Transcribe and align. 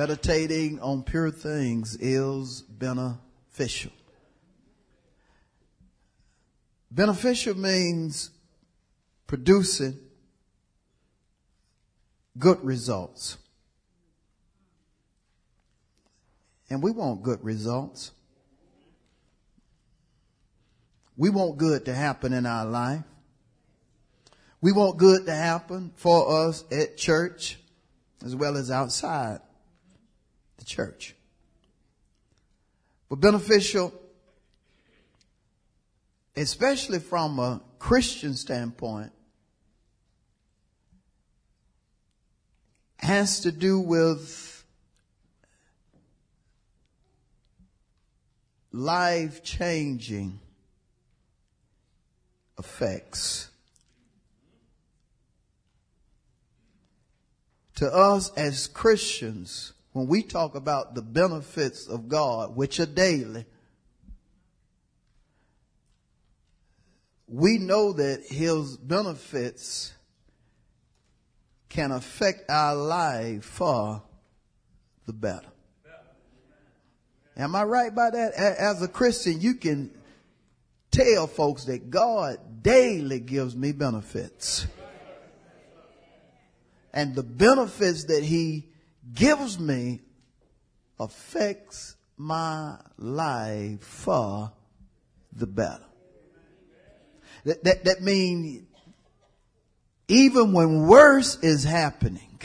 Meditating 0.00 0.80
on 0.80 1.02
pure 1.02 1.30
things 1.30 1.94
is 1.96 2.62
beneficial. 2.62 3.90
Beneficial 6.90 7.54
means 7.54 8.30
producing 9.26 9.98
good 12.38 12.64
results. 12.64 13.36
And 16.70 16.82
we 16.82 16.92
want 16.92 17.22
good 17.22 17.44
results. 17.44 18.12
We 21.14 21.28
want 21.28 21.58
good 21.58 21.84
to 21.84 21.94
happen 21.94 22.32
in 22.32 22.46
our 22.46 22.64
life. 22.64 23.04
We 24.62 24.72
want 24.72 24.96
good 24.96 25.26
to 25.26 25.34
happen 25.34 25.92
for 25.94 26.48
us 26.48 26.64
at 26.72 26.96
church 26.96 27.58
as 28.24 28.34
well 28.34 28.56
as 28.56 28.70
outside 28.70 29.40
church. 30.70 31.14
But 33.08 33.16
beneficial, 33.16 33.92
especially 36.36 37.00
from 37.00 37.38
a 37.40 37.60
Christian 37.78 38.34
standpoint, 38.34 39.12
has 42.98 43.40
to 43.40 43.50
do 43.50 43.80
with 43.80 44.64
life 48.72 49.42
changing 49.42 50.38
effects. 52.58 53.48
To 57.76 57.92
us 57.92 58.30
as 58.36 58.68
Christians, 58.68 59.72
when 59.92 60.06
we 60.06 60.22
talk 60.22 60.54
about 60.54 60.94
the 60.94 61.02
benefits 61.02 61.88
of 61.88 62.08
God, 62.08 62.54
which 62.54 62.78
are 62.78 62.86
daily, 62.86 63.44
we 67.26 67.58
know 67.58 67.92
that 67.92 68.22
His 68.26 68.76
benefits 68.76 69.92
can 71.68 71.92
affect 71.92 72.50
our 72.50 72.74
life 72.74 73.44
for 73.44 74.02
the 75.06 75.12
better. 75.12 75.46
Am 77.36 77.54
I 77.54 77.62
right 77.62 77.94
by 77.94 78.10
that? 78.10 78.34
As 78.34 78.82
a 78.82 78.88
Christian, 78.88 79.40
you 79.40 79.54
can 79.54 79.90
tell 80.90 81.26
folks 81.26 81.64
that 81.64 81.90
God 81.90 82.62
daily 82.62 83.20
gives 83.20 83.56
me 83.56 83.72
benefits. 83.72 84.66
And 86.92 87.14
the 87.14 87.22
benefits 87.22 88.04
that 88.04 88.24
He 88.24 88.69
gives 89.12 89.58
me 89.58 90.00
affects 90.98 91.96
my 92.16 92.76
life 92.98 93.80
for 93.80 94.52
the 95.32 95.46
better. 95.46 95.84
That, 97.44 97.64
that, 97.64 97.84
that 97.84 98.02
means 98.02 98.66
even 100.08 100.52
when 100.52 100.86
worse 100.86 101.38
is 101.42 101.64
happening, 101.64 102.40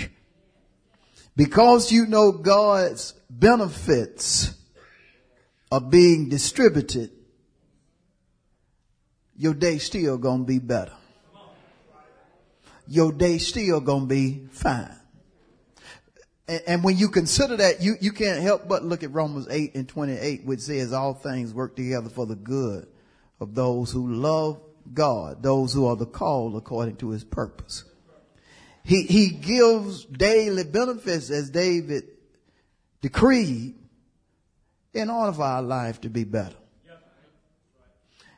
because 1.35 1.91
you 1.91 2.05
know 2.05 2.31
God's 2.31 3.13
benefits 3.29 4.55
are 5.71 5.81
being 5.81 6.29
distributed, 6.29 7.11
your 9.35 9.53
day 9.53 9.79
still 9.79 10.17
gonna 10.17 10.45
be 10.45 10.59
better. 10.59 10.93
Your 12.87 13.11
day 13.11 13.39
still 13.39 13.81
gonna 13.81 14.05
be 14.05 14.45
fine. 14.51 14.95
And, 16.47 16.61
and 16.67 16.83
when 16.83 16.97
you 16.97 17.09
consider 17.09 17.57
that, 17.57 17.81
you, 17.81 17.95
you 17.99 18.11
can't 18.11 18.41
help 18.41 18.67
but 18.67 18.83
look 18.83 19.03
at 19.03 19.13
Romans 19.13 19.47
8 19.49 19.75
and 19.75 19.87
28, 19.87 20.45
which 20.45 20.61
says 20.61 20.93
all 20.93 21.13
things 21.13 21.53
work 21.53 21.75
together 21.75 22.09
for 22.09 22.25
the 22.25 22.35
good 22.35 22.87
of 23.39 23.55
those 23.55 23.91
who 23.91 24.13
love 24.13 24.61
God, 24.93 25.41
those 25.41 25.73
who 25.73 25.87
are 25.87 25.95
the 25.95 26.05
called 26.05 26.55
according 26.55 26.97
to 26.97 27.09
his 27.09 27.23
purpose. 27.23 27.83
He, 28.83 29.03
he 29.03 29.29
gives 29.29 30.05
daily 30.05 30.63
benefits 30.63 31.31
as 31.31 31.49
David 31.49 32.03
decreed 33.01 33.75
in 34.93 35.09
order 35.09 35.33
for 35.33 35.43
our 35.43 35.63
life 35.63 36.01
to 36.01 36.09
be 36.09 36.23
better. 36.23 36.55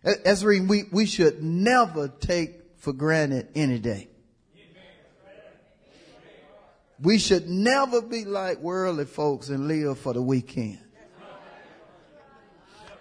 As 0.03 0.45
we, 0.45 0.83
we 0.91 1.05
should 1.05 1.43
never 1.43 2.07
take 2.07 2.61
for 2.77 2.93
granted 2.93 3.49
any 3.55 3.77
day. 3.77 4.07
We 7.01 7.19
should 7.19 7.47
never 7.47 8.01
be 8.01 8.25
like 8.25 8.57
worldly 8.59 9.05
folks 9.05 9.49
and 9.49 9.67
live 9.67 9.99
for 9.99 10.13
the 10.13 10.21
weekend. 10.21 10.79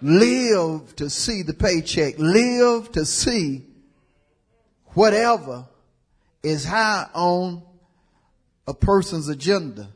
Live 0.01 0.95
to 0.97 1.09
see 1.09 1.41
the 1.41 1.55
paycheck. 1.55 2.19
Live 2.19 2.91
to 2.91 3.05
see 3.05 3.65
whatever 4.93 5.67
is 6.43 6.63
high 6.63 7.07
on 7.13 7.63
a 8.67 8.73
person's 8.73 9.29
agenda 9.29 9.89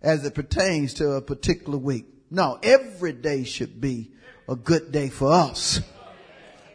as 0.00 0.24
it 0.24 0.34
pertains 0.34 0.94
to 0.94 1.12
a 1.12 1.20
particular 1.20 1.76
week. 1.76 2.06
No, 2.30 2.58
every 2.62 3.12
day 3.12 3.44
should 3.44 3.80
be 3.80 4.12
a 4.48 4.56
good 4.56 4.92
day 4.92 5.08
for 5.10 5.30
us. 5.30 5.80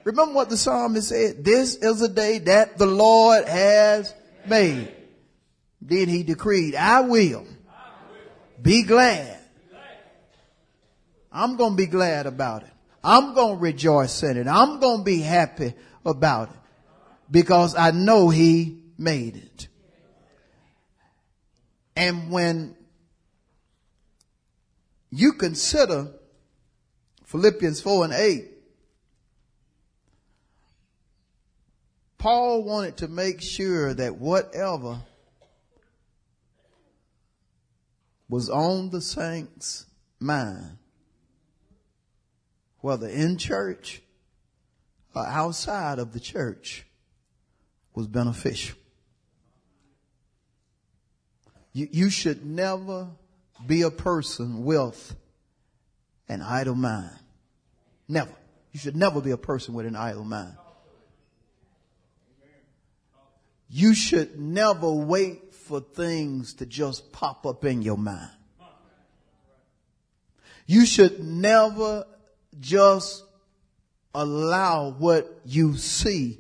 Remember 0.04 0.34
what 0.34 0.50
the 0.50 0.58
psalmist 0.58 1.10
said? 1.10 1.44
This 1.44 1.76
is 1.76 2.02
a 2.02 2.10
day 2.10 2.40
that 2.40 2.78
the 2.78 2.86
Lord 2.86 3.46
has 3.46 4.14
made. 4.46 4.94
Then 5.86 6.08
he 6.08 6.24
decreed, 6.24 6.76
I 6.76 7.02
will 7.02 7.46
be 8.62 8.84
glad. 8.84 9.38
I'm 11.30 11.58
going 11.58 11.72
to 11.72 11.78
be 11.78 11.88
glad 11.88 12.26
about 12.26 12.64
it. 12.64 12.70
I'm 13.04 13.34
going 13.34 13.58
to 13.58 13.62
rejoice 13.62 14.24
in 14.24 14.38
it. 14.38 14.48
I'm 14.48 14.80
going 14.80 15.00
to 15.00 15.04
be 15.04 15.20
happy 15.20 15.74
about 16.06 16.50
it 16.50 16.56
because 17.30 17.76
I 17.76 17.92
know 17.92 18.30
he 18.30 18.82
made 18.98 19.36
it. 19.36 19.68
And 21.98 22.32
when 22.32 22.76
you 25.12 25.34
consider 25.34 26.12
Philippians 27.26 27.82
4 27.82 28.06
and 28.06 28.14
8, 28.14 28.50
Paul 32.20 32.64
wanted 32.64 32.98
to 32.98 33.10
make 33.10 33.42
sure 33.42 33.94
that 33.94 34.16
whatever 34.16 35.02
was 38.34 38.50
on 38.50 38.90
the 38.90 39.00
saints' 39.00 39.86
mind, 40.20 40.80
whether 42.80 43.08
in 43.08 43.38
church 43.38 44.02
or 45.14 45.24
outside 45.24 46.00
of 46.00 46.14
the 46.14 46.20
church, 46.20 46.84
was 47.94 48.08
beneficial. 48.08 48.76
You, 51.74 51.88
you 51.92 52.10
should 52.10 52.44
never 52.44 53.10
be 53.68 53.84
a 53.84 53.92
person 53.92 54.64
with 54.66 55.16
an 56.28 56.42
idle 56.42 56.74
mind. 56.74 57.20
Never. 58.08 58.34
You 58.72 58.80
should 58.80 58.96
never 58.96 59.22
be 59.22 59.30
a 59.30 59.38
person 59.38 59.76
with 59.76 59.86
an 59.86 59.96
idle 59.96 60.24
mind. 60.24 60.58
You 63.70 63.94
should 63.94 64.40
never 64.40 64.92
wait 64.92 65.43
for 65.64 65.80
things 65.80 66.54
to 66.56 66.66
just 66.66 67.12
pop 67.12 67.46
up 67.46 67.64
in 67.64 67.82
your 67.82 67.98
mind. 67.98 68.30
You 70.66 70.86
should 70.86 71.24
never 71.24 72.06
just 72.60 73.24
allow 74.14 74.92
what 74.92 75.42
you 75.46 75.78
see 75.78 76.40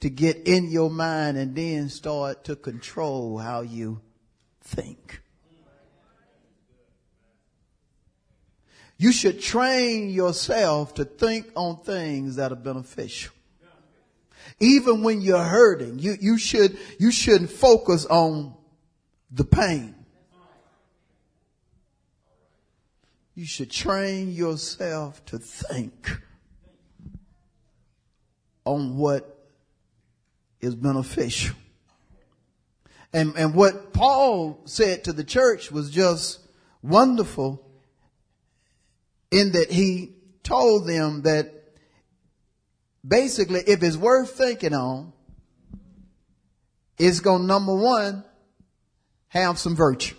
to 0.00 0.10
get 0.10 0.46
in 0.46 0.70
your 0.70 0.90
mind 0.90 1.38
and 1.38 1.54
then 1.54 1.88
start 1.88 2.44
to 2.44 2.56
control 2.56 3.38
how 3.38 3.62
you 3.62 4.00
think. 4.60 5.20
You 8.96 9.12
should 9.12 9.40
train 9.40 10.10
yourself 10.10 10.94
to 10.94 11.04
think 11.04 11.50
on 11.56 11.78
things 11.78 12.36
that 12.36 12.52
are 12.52 12.56
beneficial. 12.56 13.32
Even 14.60 15.02
when 15.02 15.20
you're 15.20 15.42
hurting, 15.42 15.98
you, 15.98 16.16
you 16.20 16.38
should, 16.38 16.78
you 16.98 17.10
shouldn't 17.10 17.50
focus 17.50 18.06
on 18.06 18.54
the 19.30 19.44
pain. 19.44 19.94
You 23.34 23.46
should 23.46 23.70
train 23.70 24.30
yourself 24.30 25.24
to 25.26 25.38
think 25.38 26.20
on 28.64 28.96
what 28.96 29.48
is 30.60 30.74
beneficial. 30.76 31.56
And, 33.12 33.34
and 33.36 33.54
what 33.54 33.92
Paul 33.92 34.60
said 34.64 35.04
to 35.04 35.12
the 35.12 35.24
church 35.24 35.70
was 35.70 35.90
just 35.90 36.40
wonderful 36.82 37.64
in 39.30 39.52
that 39.52 39.70
he 39.70 40.12
told 40.42 40.86
them 40.86 41.22
that 41.22 41.53
basically 43.06 43.60
if 43.66 43.82
it's 43.82 43.96
worth 43.96 44.30
thinking 44.30 44.74
on, 44.74 45.12
it's 46.98 47.20
going 47.20 47.42
to 47.42 47.46
number 47.46 47.74
one, 47.74 48.24
have 49.28 49.58
some 49.58 49.74
virtue. 49.74 50.14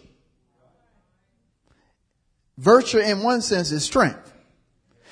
Virtue 2.58 3.00
in 3.00 3.24
one 3.24 3.42
sense 3.42 3.72
is 3.72 3.84
strength. 3.84 4.34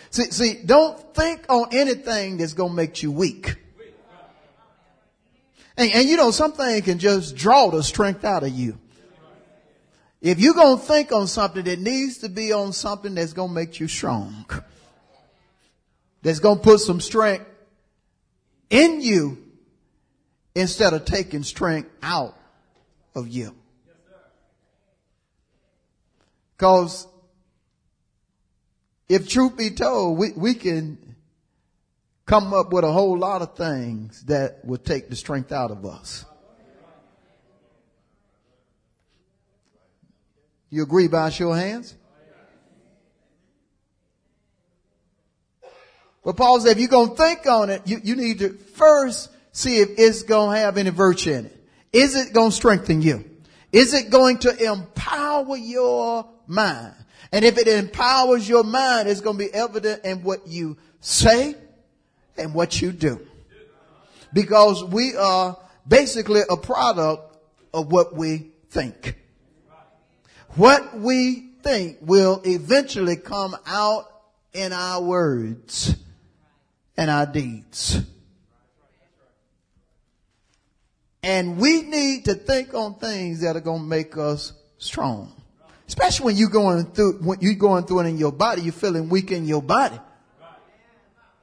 See, 0.09 0.25
see, 0.25 0.63
don't 0.65 1.15
think 1.15 1.45
on 1.49 1.69
anything 1.71 2.37
that's 2.37 2.53
going 2.53 2.71
to 2.71 2.75
make 2.75 3.01
you 3.01 3.11
weak. 3.11 3.55
And, 5.75 5.91
and 5.91 6.07
you 6.07 6.17
know, 6.17 6.31
something 6.31 6.81
can 6.83 6.99
just 6.99 7.35
draw 7.35 7.69
the 7.69 7.81
strength 7.81 8.23
out 8.23 8.43
of 8.43 8.49
you. 8.49 8.77
If 10.21 10.39
you're 10.39 10.53
going 10.53 10.77
to 10.77 10.83
think 10.83 11.11
on 11.11 11.27
something, 11.27 11.63
that 11.63 11.79
needs 11.79 12.19
to 12.19 12.29
be 12.29 12.53
on 12.53 12.71
something 12.71 13.15
that's 13.15 13.33
going 13.33 13.49
to 13.49 13.55
make 13.55 13.79
you 13.79 13.87
strong. 13.87 14.45
That's 16.21 16.39
going 16.39 16.59
to 16.59 16.63
put 16.63 16.79
some 16.79 17.01
strength 17.01 17.45
in 18.73 19.01
you 19.01 19.37
instead 20.55 20.93
of 20.93 21.05
taking 21.05 21.43
strength 21.43 21.91
out 22.01 22.35
of 23.13 23.27
you. 23.27 23.55
Because 26.57 27.07
if 29.07 29.29
truth 29.29 29.55
be 29.55 29.69
told, 29.69 30.17
we, 30.17 30.31
we 30.31 30.55
can 30.55 31.15
come 32.25 32.51
up 32.51 32.73
with 32.73 32.83
a 32.83 32.91
whole 32.91 33.17
lot 33.17 33.43
of 33.43 33.55
things 33.55 34.23
that 34.23 34.65
will 34.65 34.77
take 34.79 35.07
the 35.07 35.15
strength 35.15 35.51
out 35.51 35.69
of 35.69 35.85
us. 35.85 36.25
You 40.71 40.81
agree 40.81 41.07
by 41.07 41.29
show 41.29 41.51
of 41.51 41.59
hands? 41.59 41.95
But 46.23 46.37
Paul 46.37 46.59
said, 46.61 46.71
if 46.71 46.79
you're 46.79 46.87
going 46.87 47.09
to 47.09 47.15
think 47.15 47.45
on 47.45 47.69
it, 47.69 47.81
you, 47.85 47.99
you 48.03 48.15
need 48.15 48.39
to 48.39 48.53
first 48.53 49.29
see 49.51 49.77
if 49.77 49.89
it's 49.97 50.23
going 50.23 50.55
to 50.55 50.59
have 50.61 50.77
any 50.77 50.89
virtue 50.89 51.31
in 51.31 51.45
it. 51.47 51.59
Is 51.91 52.15
it 52.15 52.33
going 52.33 52.49
to 52.49 52.55
strengthen 52.55 53.01
you? 53.01 53.29
Is 53.71 53.93
it 53.93 54.09
going 54.09 54.37
to 54.39 54.71
empower 54.71 55.57
your 55.57 56.27
mind? 56.47 56.95
And 57.31 57.43
if 57.43 57.57
it 57.57 57.67
empowers 57.67 58.47
your 58.47 58.63
mind, 58.63 59.09
it's 59.09 59.21
going 59.21 59.37
to 59.37 59.43
be 59.43 59.53
evident 59.53 60.05
in 60.05 60.23
what 60.23 60.47
you 60.47 60.77
say 61.01 61.55
and 62.37 62.53
what 62.53 62.81
you 62.81 62.91
do. 62.91 63.27
Because 64.31 64.83
we 64.83 65.15
are 65.15 65.57
basically 65.87 66.41
a 66.49 66.57
product 66.57 67.37
of 67.73 67.91
what 67.91 68.15
we 68.15 68.51
think. 68.69 69.17
What 70.55 70.99
we 70.99 71.49
think 71.63 71.97
will 72.01 72.41
eventually 72.45 73.15
come 73.15 73.55
out 73.65 74.05
in 74.53 74.71
our 74.71 75.01
words 75.01 75.95
and 76.97 77.09
our 77.09 77.25
deeds. 77.25 78.01
And 81.23 81.57
we 81.57 81.81
need 81.83 82.25
to 82.25 82.35
think 82.35 82.73
on 82.73 82.95
things 82.95 83.41
that 83.41 83.55
are 83.55 83.61
going 83.61 83.81
to 83.81 83.87
make 83.87 84.17
us 84.17 84.53
strong. 84.77 85.33
Especially 85.87 86.25
when 86.25 86.35
you're 86.35 86.49
going 86.49 86.85
through, 86.85 87.19
when 87.19 87.39
you're 87.39 87.53
going 87.55 87.85
through 87.85 88.01
it 88.01 88.07
in 88.07 88.17
your 88.17 88.31
body, 88.31 88.61
you're 88.63 88.73
feeling 88.73 89.09
weak 89.09 89.31
in 89.31 89.45
your 89.45 89.61
body. 89.61 89.99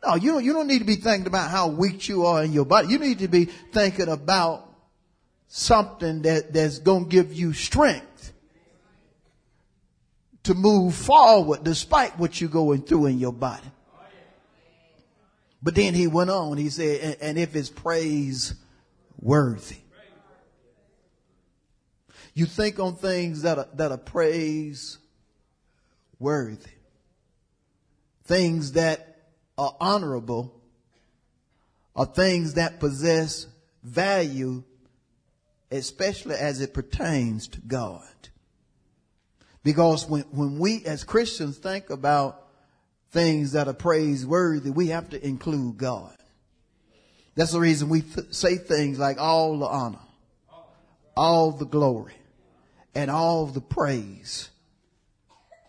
No, 0.04 0.14
you 0.14 0.32
don't, 0.32 0.44
you 0.44 0.52
don't 0.52 0.66
need 0.66 0.78
to 0.78 0.84
be 0.84 0.96
thinking 0.96 1.26
about 1.26 1.50
how 1.50 1.68
weak 1.68 2.08
you 2.08 2.24
are 2.26 2.42
in 2.42 2.52
your 2.52 2.64
body. 2.64 2.88
You 2.88 2.98
need 2.98 3.18
to 3.18 3.28
be 3.28 3.44
thinking 3.44 4.08
about 4.08 4.66
something 5.48 6.22
that, 6.22 6.52
that's 6.52 6.78
going 6.78 7.04
to 7.04 7.10
give 7.10 7.32
you 7.34 7.52
strength 7.52 8.32
to 10.44 10.54
move 10.54 10.94
forward 10.94 11.64
despite 11.64 12.18
what 12.18 12.40
you're 12.40 12.50
going 12.50 12.82
through 12.82 13.06
in 13.06 13.18
your 13.18 13.32
body. 13.32 13.66
But 15.62 15.74
then 15.74 15.94
he 15.94 16.06
went 16.06 16.30
on, 16.30 16.56
he 16.56 16.70
said, 16.70 17.00
and, 17.00 17.16
and 17.20 17.38
if 17.38 17.54
it's 17.54 17.68
praise 17.68 18.54
worthy. 19.20 19.76
You 22.34 22.46
think 22.46 22.78
on 22.78 22.96
things 22.96 23.42
that 23.42 23.58
are, 23.58 23.68
that 23.74 23.92
are 23.92 23.98
praise 23.98 24.98
worthy. 26.18 26.70
Things 28.24 28.72
that 28.72 29.18
are 29.58 29.76
honorable 29.80 30.60
are 31.94 32.06
things 32.06 32.54
that 32.54 32.80
possess 32.80 33.46
value, 33.82 34.62
especially 35.70 36.36
as 36.36 36.60
it 36.60 36.72
pertains 36.72 37.48
to 37.48 37.60
God. 37.60 38.04
Because 39.62 40.08
when, 40.08 40.22
when 40.30 40.58
we 40.58 40.84
as 40.86 41.04
Christians 41.04 41.58
think 41.58 41.90
about 41.90 42.46
things 43.10 43.52
that 43.52 43.68
are 43.68 43.74
praiseworthy, 43.74 44.70
we 44.70 44.88
have 44.88 45.10
to 45.10 45.26
include 45.26 45.76
God. 45.76 46.16
That's 47.34 47.52
the 47.52 47.60
reason 47.60 47.88
we 47.88 48.02
th- 48.02 48.32
say 48.32 48.56
things 48.56 48.98
like 48.98 49.18
all 49.18 49.58
the 49.58 49.66
honor, 49.66 50.00
all 51.16 51.52
the 51.52 51.66
glory, 51.66 52.14
and 52.94 53.10
all 53.10 53.46
the 53.46 53.60
praise 53.60 54.50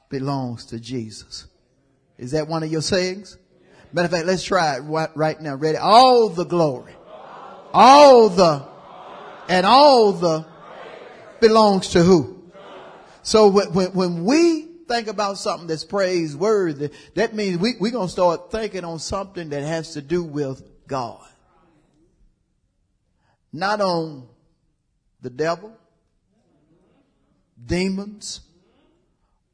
belongs 0.09 0.65
to 0.67 0.79
Jesus. 0.79 1.47
Is 2.17 2.31
that 2.31 2.47
one 2.47 2.63
of 2.63 2.71
your 2.71 2.81
sayings? 2.81 3.37
Matter 3.93 4.05
of 4.05 4.11
fact, 4.11 4.25
let's 4.25 4.43
try 4.43 4.77
it 4.77 4.81
right 5.15 5.39
now. 5.41 5.55
Ready? 5.55 5.77
All 5.77 6.29
the 6.29 6.45
glory, 6.45 6.93
all 7.73 8.29
the, 8.29 8.65
and 9.49 9.65
all 9.65 10.11
the 10.13 10.45
belongs 11.39 11.89
to 11.89 12.03
who? 12.03 12.43
So 13.23 13.49
when, 13.49 13.73
when, 13.73 13.93
when 13.93 14.25
we 14.25 14.70
think 14.91 15.07
about 15.07 15.37
something 15.37 15.67
that's 15.67 15.85
praiseworthy, 15.85 16.89
that 17.15 17.33
means 17.33 17.57
we, 17.57 17.75
we're 17.79 17.91
going 17.91 18.07
to 18.07 18.11
start 18.11 18.51
thinking 18.51 18.83
on 18.83 18.99
something 18.99 19.49
that 19.49 19.63
has 19.63 19.93
to 19.93 20.01
do 20.01 20.21
with 20.23 20.61
God. 20.85 21.25
Not 23.53 23.79
on 23.79 24.27
the 25.21 25.29
devil, 25.29 25.73
demons, 27.65 28.41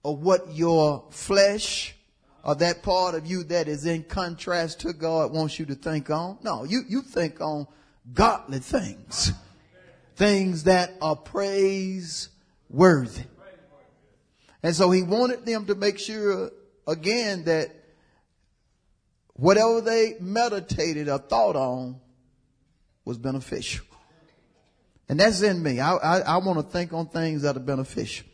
or 0.02 0.16
what 0.16 0.54
your 0.54 1.06
flesh 1.12 1.96
or 2.44 2.56
that 2.56 2.82
part 2.82 3.14
of 3.14 3.28
you 3.28 3.44
that 3.44 3.68
is 3.68 3.86
in 3.86 4.04
contrast 4.04 4.80
to 4.82 4.94
God 4.94 5.32
wants 5.34 5.60
you 5.60 5.66
to 5.66 5.76
think 5.76 6.10
on. 6.10 6.38
No, 6.42 6.64
you, 6.64 6.82
you 6.88 7.02
think 7.02 7.42
on 7.42 7.68
godly 8.14 8.60
things. 8.60 9.34
Things 10.16 10.64
that 10.64 10.94
are 11.02 11.16
praiseworthy. 11.16 12.30
And 14.64 14.76
so 14.76 14.92
he 14.92 15.04
wanted 15.04 15.46
them 15.46 15.66
to 15.68 15.76
make 15.76 16.00
sure 16.00 16.52
again 16.88 17.44
that 17.46 17.72
whatever 19.34 19.82
they 19.82 20.16
meditated 20.20 21.10
or 21.10 21.20
thought 21.20 21.56
on 21.56 22.00
was 23.06 23.18
beneficial. 23.18 23.86
And 25.10 25.20
that's 25.20 25.42
in 25.42 25.62
me. 25.64 25.80
I, 25.80 25.96
I, 25.96 26.20
I 26.20 26.38
want 26.38 26.60
to 26.60 26.64
think 26.64 26.92
on 26.92 27.08
things 27.08 27.44
that 27.44 27.56
are 27.56 27.62
beneficial. 27.62 28.28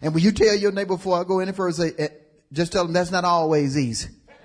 And 0.00 0.14
when 0.14 0.22
you 0.22 0.32
tell 0.32 0.54
your 0.54 0.72
neighbor 0.72 0.96
before 0.96 1.18
I 1.18 1.24
go 1.24 1.38
any 1.38 1.52
further, 1.52 1.72
say, 1.72 1.92
eh, 1.98 2.08
just 2.52 2.72
tell 2.72 2.84
them 2.84 2.92
that's 2.92 3.10
not 3.10 3.24
always 3.24 3.78
easy. 3.78 4.10
Not 4.26 4.36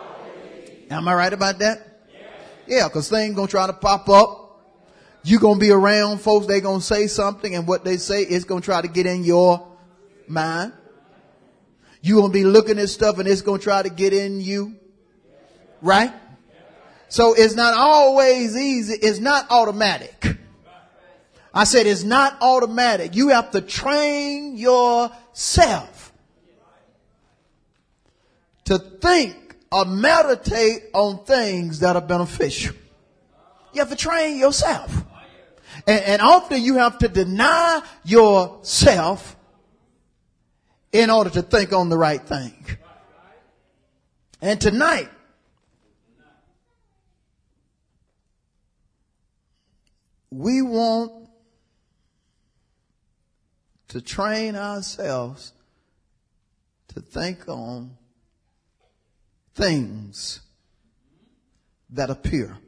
always 0.00 0.70
easy. 0.70 0.90
Am 0.90 1.06
I 1.06 1.14
right 1.14 1.32
about 1.32 1.58
that? 1.58 2.06
Yeah, 2.66 2.78
yeah 2.78 2.88
cause 2.88 3.10
things 3.10 3.34
gonna 3.34 3.48
try 3.48 3.66
to 3.66 3.72
pop 3.72 4.08
up. 4.08 4.43
You 5.24 5.38
gonna 5.38 5.58
be 5.58 5.70
around 5.70 6.20
folks, 6.20 6.46
they're 6.46 6.60
gonna 6.60 6.82
say 6.82 7.06
something 7.06 7.54
and 7.54 7.66
what 7.66 7.82
they 7.84 7.96
say 7.96 8.22
is 8.22 8.44
gonna 8.44 8.60
try 8.60 8.82
to 8.82 8.88
get 8.88 9.06
in 9.06 9.24
your 9.24 9.66
mind. 10.28 10.72
You're 12.02 12.20
gonna 12.20 12.32
be 12.32 12.44
looking 12.44 12.78
at 12.78 12.90
stuff 12.90 13.18
and 13.18 13.26
it's 13.26 13.40
gonna 13.40 13.58
try 13.58 13.82
to 13.82 13.88
get 13.88 14.12
in 14.12 14.42
you. 14.42 14.76
Right? 15.80 16.12
So 17.08 17.32
it's 17.32 17.54
not 17.54 17.74
always 17.74 18.54
easy. 18.56 18.94
It's 18.94 19.18
not 19.18 19.46
automatic. 19.50 20.36
I 21.54 21.64
said 21.64 21.86
it's 21.86 22.04
not 22.04 22.36
automatic. 22.42 23.14
You 23.14 23.28
have 23.28 23.52
to 23.52 23.60
train 23.62 24.58
yourself 24.58 26.12
to 28.64 28.78
think 28.78 29.56
or 29.70 29.84
meditate 29.84 30.90
on 30.92 31.24
things 31.24 31.80
that 31.80 31.96
are 31.96 32.02
beneficial. 32.02 32.74
You 33.72 33.80
have 33.80 33.90
to 33.90 33.96
train 33.96 34.38
yourself. 34.38 35.04
And, 35.86 36.00
and 36.04 36.22
often 36.22 36.62
you 36.62 36.76
have 36.76 36.98
to 36.98 37.08
deny 37.08 37.82
yourself 38.04 39.36
in 40.92 41.10
order 41.10 41.30
to 41.30 41.42
think 41.42 41.72
on 41.72 41.88
the 41.88 41.98
right 41.98 42.22
thing. 42.22 42.64
And 44.40 44.60
tonight, 44.60 45.08
we 50.30 50.62
want 50.62 51.12
to 53.88 54.00
train 54.00 54.56
ourselves 54.56 55.52
to 56.88 57.00
think 57.00 57.48
on 57.48 57.96
things 59.54 60.40
that 61.90 62.10
appear. 62.10 62.58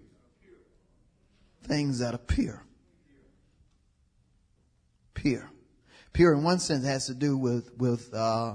Things 1.65 1.99
that 1.99 2.15
appear. 2.15 2.63
Pure. 5.17 5.51
Pure 6.13 6.35
in 6.35 6.45
one 6.45 6.61
sense 6.61 6.85
has 6.85 7.07
to 7.07 7.15
do 7.15 7.37
with, 7.37 7.77
with, 7.77 8.15
uh, 8.15 8.55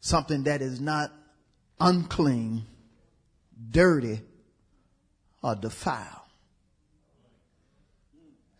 something 0.00 0.42
that 0.42 0.60
is 0.60 0.80
not 0.80 1.12
unclean, 1.78 2.64
dirty, 3.70 4.20
or 5.42 5.54
defiled. 5.54 6.18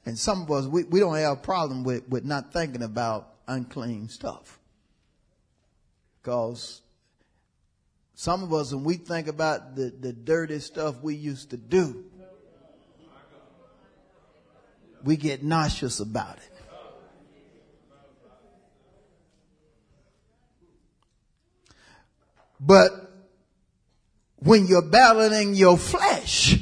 And 0.05 0.19
some 0.19 0.43
of 0.43 0.51
us, 0.51 0.67
we, 0.67 0.85
we 0.85 1.01
don't 1.01 1.17
have 1.17 1.39
a 1.39 1.41
problem 1.41 1.85
with, 1.85 2.09
with 2.09 2.25
not 2.25 2.53
thinking 2.53 2.83
about 2.83 3.35
unclean 3.47 4.09
stuff. 4.09 4.59
Because 6.21 6.81
some 8.15 8.43
of 8.43 8.53
us, 8.53 8.73
when 8.73 8.85
we 8.85 8.95
think 8.95 9.27
about 9.27 9.75
the, 9.75 9.93
the 9.99 10.13
dirty 10.13 10.59
stuff 10.61 11.03
we 11.03 11.15
used 11.15 11.51
to 11.51 11.57
do, 11.57 12.05
we 15.05 15.17
get 15.17 15.43
nauseous 15.43 16.01
about 16.01 16.37
it. 16.37 16.53
But 22.65 22.93
when 24.37 24.67
you're 24.67 24.83
battling 24.83 25.55
your 25.55 25.77
flesh, 25.77 26.59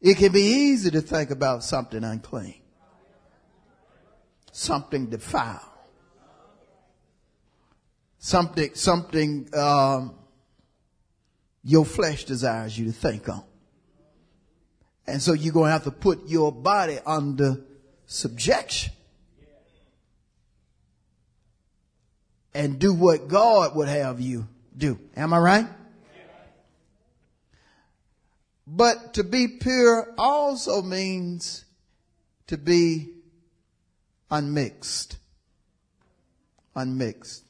it 0.00 0.16
can 0.16 0.32
be 0.32 0.40
easy 0.40 0.90
to 0.90 1.02
think 1.02 1.30
about 1.30 1.62
something 1.62 2.02
unclean, 2.02 2.60
something 4.52 5.06
defiled, 5.06 5.60
something, 8.18 8.74
something 8.74 9.48
um, 9.54 10.14
your 11.62 11.84
flesh 11.84 12.24
desires 12.24 12.78
you 12.78 12.86
to 12.86 12.92
think 12.92 13.28
on. 13.28 13.44
And 15.06 15.20
so 15.20 15.32
you're 15.32 15.52
going 15.52 15.68
to 15.68 15.72
have 15.72 15.84
to 15.84 15.90
put 15.90 16.28
your 16.28 16.50
body 16.50 16.98
under 17.04 17.60
subjection. 18.06 18.92
And 22.54 22.78
do 22.78 22.94
what 22.94 23.28
God 23.28 23.74
would 23.74 23.88
have 23.88 24.20
you 24.20 24.46
do. 24.76 24.98
Am 25.16 25.32
I 25.34 25.38
right? 25.38 25.66
But 28.66 29.14
to 29.14 29.24
be 29.24 29.48
pure 29.48 30.14
also 30.16 30.80
means 30.80 31.64
to 32.46 32.56
be 32.56 33.10
unmixed. 34.30 35.18
Unmixed. 36.74 37.44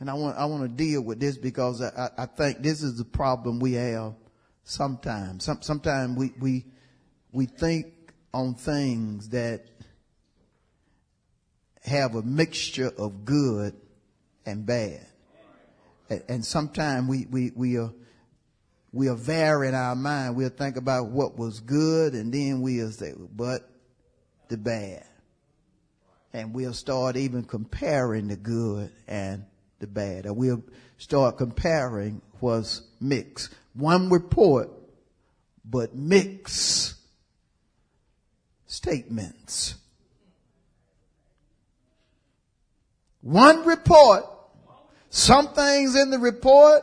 And 0.00 0.10
I 0.10 0.14
want, 0.14 0.36
I 0.36 0.44
want 0.44 0.62
to 0.62 0.68
deal 0.68 1.00
with 1.00 1.18
this 1.18 1.38
because 1.38 1.80
I, 1.80 2.10
I 2.18 2.26
think 2.26 2.58
this 2.62 2.82
is 2.82 2.98
the 2.98 3.04
problem 3.04 3.58
we 3.58 3.72
have 3.72 4.14
sometimes. 4.68 5.44
Some, 5.44 5.62
sometimes 5.62 6.16
we, 6.16 6.32
we, 6.38 6.66
we 7.32 7.46
think 7.46 7.86
on 8.34 8.54
things 8.54 9.30
that 9.30 9.64
have 11.84 12.14
a 12.14 12.22
mixture 12.22 12.92
of 12.98 13.24
good 13.24 13.74
and 14.44 14.66
bad. 14.66 15.06
And, 16.28 16.44
sometimes 16.44 17.08
we, 17.08 17.26
we, 17.30 17.52
we 17.54 17.78
are, 17.78 17.92
we 18.92 19.08
are 19.08 19.14
vary 19.14 19.68
in 19.68 19.74
our 19.74 19.94
mind. 19.94 20.36
We'll 20.36 20.48
think 20.48 20.76
about 20.76 21.08
what 21.08 21.36
was 21.36 21.60
good 21.60 22.14
and 22.14 22.32
then 22.32 22.62
we'll 22.62 22.90
say, 22.90 23.12
but 23.34 23.68
the 24.48 24.56
bad. 24.56 25.04
And 26.32 26.54
we'll 26.54 26.74
start 26.74 27.16
even 27.16 27.44
comparing 27.44 28.28
the 28.28 28.36
good 28.36 28.90
and 29.06 29.44
the 29.80 29.86
bad. 29.86 30.26
Or 30.26 30.32
we'll 30.32 30.62
start 30.98 31.38
comparing 31.38 32.22
what's 32.40 32.82
mixed. 33.00 33.54
One 33.78 34.10
report, 34.10 34.70
but 35.64 35.94
mix 35.94 36.96
statements. 38.66 39.76
One 43.20 43.64
report, 43.64 44.24
some 45.10 45.54
things 45.54 45.94
in 45.94 46.10
the 46.10 46.18
report 46.18 46.82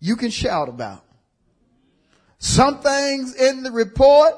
you 0.00 0.16
can 0.16 0.30
shout 0.30 0.70
about. 0.70 1.04
Some 2.38 2.80
things 2.80 3.34
in 3.34 3.62
the 3.62 3.70
report 3.70 4.32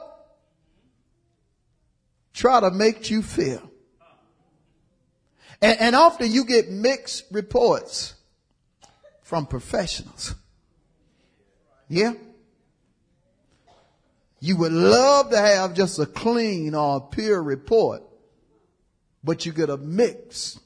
try 2.34 2.58
to 2.58 2.72
make 2.72 3.10
you 3.10 3.22
feel. 3.22 3.70
And, 5.60 5.80
and 5.80 5.94
often 5.94 6.32
you 6.32 6.44
get 6.44 6.68
mixed 6.68 7.26
reports 7.30 8.14
from 9.32 9.46
professionals. 9.46 10.34
Yeah? 11.88 12.12
You 14.40 14.58
would 14.58 14.72
love 14.72 15.30
to 15.30 15.38
have 15.38 15.72
just 15.72 15.98
a 15.98 16.04
clean 16.04 16.74
or 16.74 16.98
a 16.98 17.00
pure 17.00 17.42
report, 17.42 18.02
but 19.24 19.46
you 19.46 19.52
get 19.52 19.70
a 19.70 19.78
mixed 19.78 20.60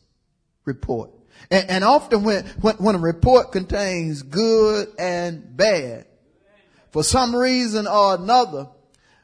report. 0.65 1.13
And, 1.49 1.71
and 1.71 1.85
often 1.85 2.25
when, 2.25 2.45
when, 2.61 2.75
when 2.79 2.95
a 2.97 2.99
report 2.99 3.53
contains 3.53 4.23
good 4.23 4.89
and 4.99 5.57
bad, 5.57 6.07
for 6.91 7.05
some 7.05 7.37
reason 7.37 7.87
or 7.87 8.17
another, 8.17 8.67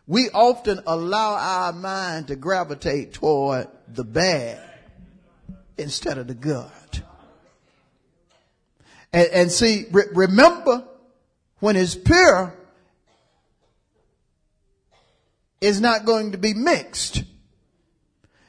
we 0.06 0.30
often 0.32 0.78
allow 0.86 1.34
our 1.34 1.72
mind 1.72 2.28
to 2.28 2.36
gravitate 2.36 3.14
toward 3.14 3.66
the 3.88 4.04
bad 4.04 4.62
instead 5.76 6.18
of 6.18 6.28
the 6.28 6.34
good. 6.34 6.70
And, 9.12 9.28
and 9.28 9.52
see, 9.52 9.86
re- 9.90 10.04
remember 10.12 10.84
when 11.60 11.76
it's 11.76 11.94
pure, 11.94 12.54
it's 15.60 15.80
not 15.80 16.04
going 16.04 16.32
to 16.32 16.38
be 16.38 16.54
mixed. 16.54 17.24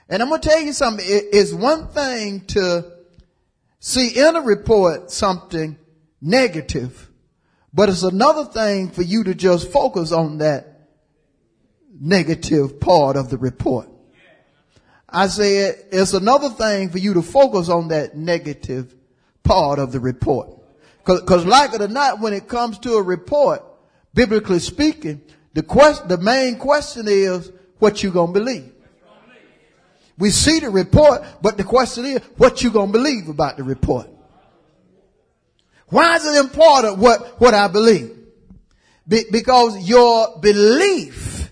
And 0.10 0.22
I'm 0.22 0.29
going 0.29 0.41
to 0.41 0.50
tell 0.50 0.62
you 0.62 0.74
something. 0.74 1.05
It 1.08 1.34
is 1.34 1.53
one 1.53 1.88
thing 1.88 2.41
to 2.48 2.91
see 3.79 4.20
in 4.20 4.36
a 4.36 4.41
report 4.41 5.12
something 5.12 5.77
negative, 6.22 7.10
but 7.74 7.89
it's 7.89 8.03
another 8.03 8.46
thing 8.46 8.89
for 8.89 9.01
you 9.01 9.24
to 9.25 9.36
just 9.36 9.72
focus 9.72 10.12
on 10.12 10.39
that 10.39 10.89
negative 12.00 12.79
part 12.79 13.15
of 13.15 13.29
the 13.29 13.38
report. 13.38 13.89
I 15.08 15.27
said 15.27 15.75
it's 15.91 16.13
another 16.13 16.50
thing 16.50 16.89
for 16.89 16.98
you 16.98 17.13
to 17.13 17.22
focus 17.22 17.70
on 17.70 17.89
that 17.89 18.17
negative 18.17 18.96
part 19.43 19.79
of 19.79 19.91
the 19.91 20.00
report. 20.00 20.50
Cause, 21.03 21.21
cause 21.23 21.45
like 21.45 21.73
it 21.73 21.81
or 21.81 21.88
not, 21.88 22.19
when 22.19 22.33
it 22.33 22.47
comes 22.47 22.79
to 22.79 22.93
a 22.93 23.01
report, 23.01 23.63
biblically 24.13 24.59
speaking, 24.59 25.21
the 25.53 25.63
question, 25.63 26.07
the 26.07 26.17
main 26.17 26.57
question 26.57 27.05
is 27.07 27.51
what 27.79 28.01
you 28.03 28.12
gonna 28.12 28.31
believe. 28.31 28.71
We 30.17 30.29
see 30.29 30.59
the 30.59 30.69
report, 30.69 31.23
but 31.41 31.57
the 31.57 31.63
question 31.63 32.05
is 32.05 32.19
what 32.38 32.63
you 32.63 32.71
gonna 32.71 32.91
believe 32.91 33.27
about 33.27 33.57
the 33.57 33.63
report. 33.63 34.07
Why 35.88 36.15
is 36.15 36.25
it 36.25 36.39
important 36.39 36.97
what, 36.97 37.39
what 37.39 37.53
I 37.53 37.67
believe? 37.67 38.17
Be, 39.07 39.23
because 39.31 39.88
your 39.88 40.39
belief 40.39 41.51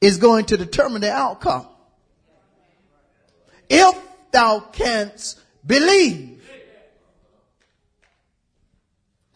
is 0.00 0.16
going 0.16 0.46
to 0.46 0.56
determine 0.56 1.02
the 1.02 1.12
outcome 1.12 1.66
if 3.72 3.98
thou 4.32 4.60
canst 4.60 5.40
believe, 5.66 6.31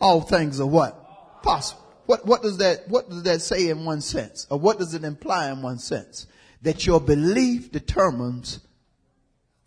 all 0.00 0.20
things 0.20 0.60
are 0.60 0.66
what? 0.66 1.42
Possible. 1.42 1.82
What, 2.06 2.24
what 2.24 2.42
does 2.42 2.58
that, 2.58 2.88
what 2.88 3.08
does 3.08 3.22
that 3.24 3.42
say 3.42 3.68
in 3.68 3.84
one 3.84 4.00
sense? 4.00 4.46
Or 4.50 4.58
what 4.58 4.78
does 4.78 4.94
it 4.94 5.04
imply 5.04 5.50
in 5.50 5.62
one 5.62 5.78
sense? 5.78 6.26
That 6.62 6.86
your 6.86 7.00
belief 7.00 7.72
determines 7.72 8.60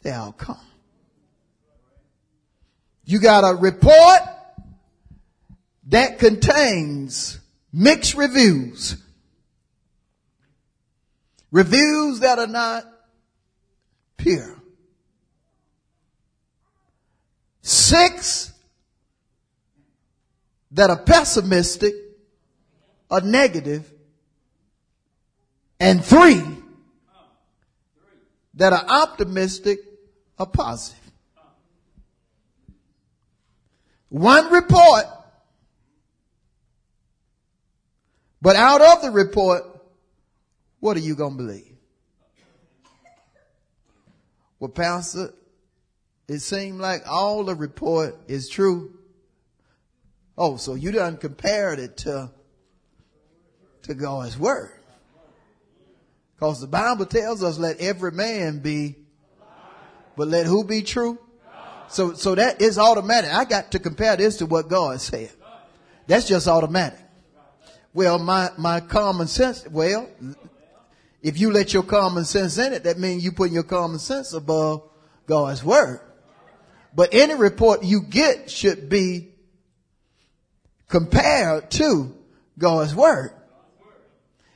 the 0.02 0.14
outcome. 0.14 0.58
You 3.04 3.20
got 3.20 3.44
a 3.44 3.56
report 3.56 4.22
that 5.88 6.20
contains 6.20 7.40
mixed 7.74 8.16
reviews. 8.16 8.98
Reviews 11.52 12.20
that 12.20 12.40
are 12.40 12.48
not 12.48 12.86
pure. 14.18 14.56
Six 17.62 18.54
that 20.72 20.90
are 20.90 20.98
pessimistic 20.98 21.94
or 23.10 23.22
negative, 23.22 23.92
and 25.80 26.04
three 26.04 26.44
that 28.54 28.74
are 28.74 28.86
optimistic 28.88 29.80
or 30.38 30.46
positive. 30.46 31.00
One 34.10 34.52
report, 34.52 35.06
but 38.42 38.56
out 38.56 38.82
of 38.82 39.02
the 39.02 39.12
report, 39.12 39.64
what 40.80 40.98
are 40.98 41.02
you 41.02 41.16
going 41.16 41.38
to 41.38 41.38
believe? 41.38 41.66
Well, 44.60 44.70
Pastor, 44.70 45.34
it 46.28 46.40
seemed 46.40 46.80
like 46.80 47.04
all 47.08 47.44
the 47.44 47.56
report 47.56 48.16
is 48.28 48.50
true. 48.50 48.99
Oh, 50.42 50.56
so 50.56 50.74
you 50.76 50.94
done 50.94 51.18
compared 51.18 51.80
it 51.80 51.98
to, 51.98 52.32
to 53.82 53.94
God's 53.94 54.40
word. 54.40 54.72
Because 56.34 56.62
the 56.62 56.68
Bible 56.68 57.06
tells 57.06 57.44
us 57.44 57.60
let 57.60 57.82
every 57.82 58.14
man 58.14 58.60
be, 58.60 58.96
but 60.16 60.30
let 60.30 60.46
who 60.46 60.64
be 60.64 60.82
true? 60.82 61.20
So, 61.90 62.14
so 62.14 62.36
that 62.36 62.62
is 62.62 62.80
automatic. 62.80 63.34
I 63.34 63.44
got 63.44 63.72
to 63.72 63.80
compare 63.80 64.16
this 64.16 64.38
to 64.38 64.46
what 64.46 64.70
God 64.70 65.02
said. 65.02 65.32
That's 66.08 66.26
just 66.26 66.48
automatic. 66.48 67.00
Well, 67.94 68.18
my, 68.18 68.52
my 68.58 68.80
common 68.80 69.28
sense, 69.28 69.68
well, 69.68 70.10
if 71.22 71.38
you 71.38 71.52
let 71.52 71.74
your 71.74 71.84
common 71.84 72.24
sense 72.24 72.58
in 72.58 72.72
it, 72.72 72.86
that 72.86 72.98
means 72.98 73.26
you 73.26 73.34
put 73.34 73.52
your 73.52 73.64
common 73.64 74.00
sense 74.00 74.32
above 74.32 74.90
God's 75.28 75.66
word. 75.66 76.00
But 76.96 77.14
any 77.14 77.36
report 77.36 77.84
you 77.84 78.02
get 78.02 78.50
should 78.50 78.88
be 78.88 79.29
compared 80.90 81.72
to 81.72 82.14
God's 82.58 82.94
word. 82.94 83.32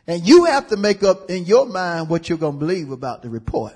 And 0.05 0.27
you 0.27 0.45
have 0.45 0.67
to 0.67 0.77
make 0.77 1.01
up 1.03 1.29
in 1.29 1.45
your 1.45 1.65
mind 1.65 2.09
what 2.09 2.27
you're 2.27 2.37
going 2.37 2.55
to 2.55 2.59
believe 2.59 2.91
about 2.91 3.21
the 3.21 3.29
report. 3.29 3.73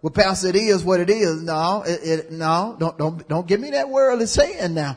Well, 0.00 0.12
Pastor, 0.12 0.48
it 0.48 0.56
is 0.56 0.84
what 0.84 1.00
it 1.00 1.10
is. 1.10 1.42
No, 1.42 1.82
it, 1.84 2.00
it, 2.02 2.32
no, 2.32 2.76
don't, 2.78 2.96
don't, 2.98 3.28
don't 3.28 3.46
give 3.46 3.60
me 3.60 3.70
that 3.70 3.88
worldly 3.88 4.26
saying 4.26 4.74
now. 4.74 4.96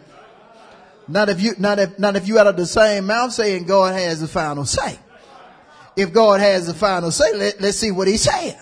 Not 1.08 1.30
if 1.30 1.42
you, 1.42 1.54
not 1.60 1.80
if, 1.80 2.00
not 2.00 2.15
if 2.15 2.27
you 2.27 2.39
out 2.39 2.48
of 2.48 2.58
the 2.58 2.65
same 2.65 3.06
mouth 3.06 3.32
saying 3.32 3.65
God 3.65 3.94
has 3.94 4.20
the 4.20 4.27
final 4.27 4.65
say. 4.65 5.00
If 5.96 6.12
God 6.12 6.39
has 6.39 6.68
the 6.68 6.74
final 6.74 7.12
say, 7.12 7.34
let, 7.34 7.62
let's 7.62 7.77
see 7.77 7.92
what 7.92 8.08
he's 8.08 8.22
saying. 8.22 8.58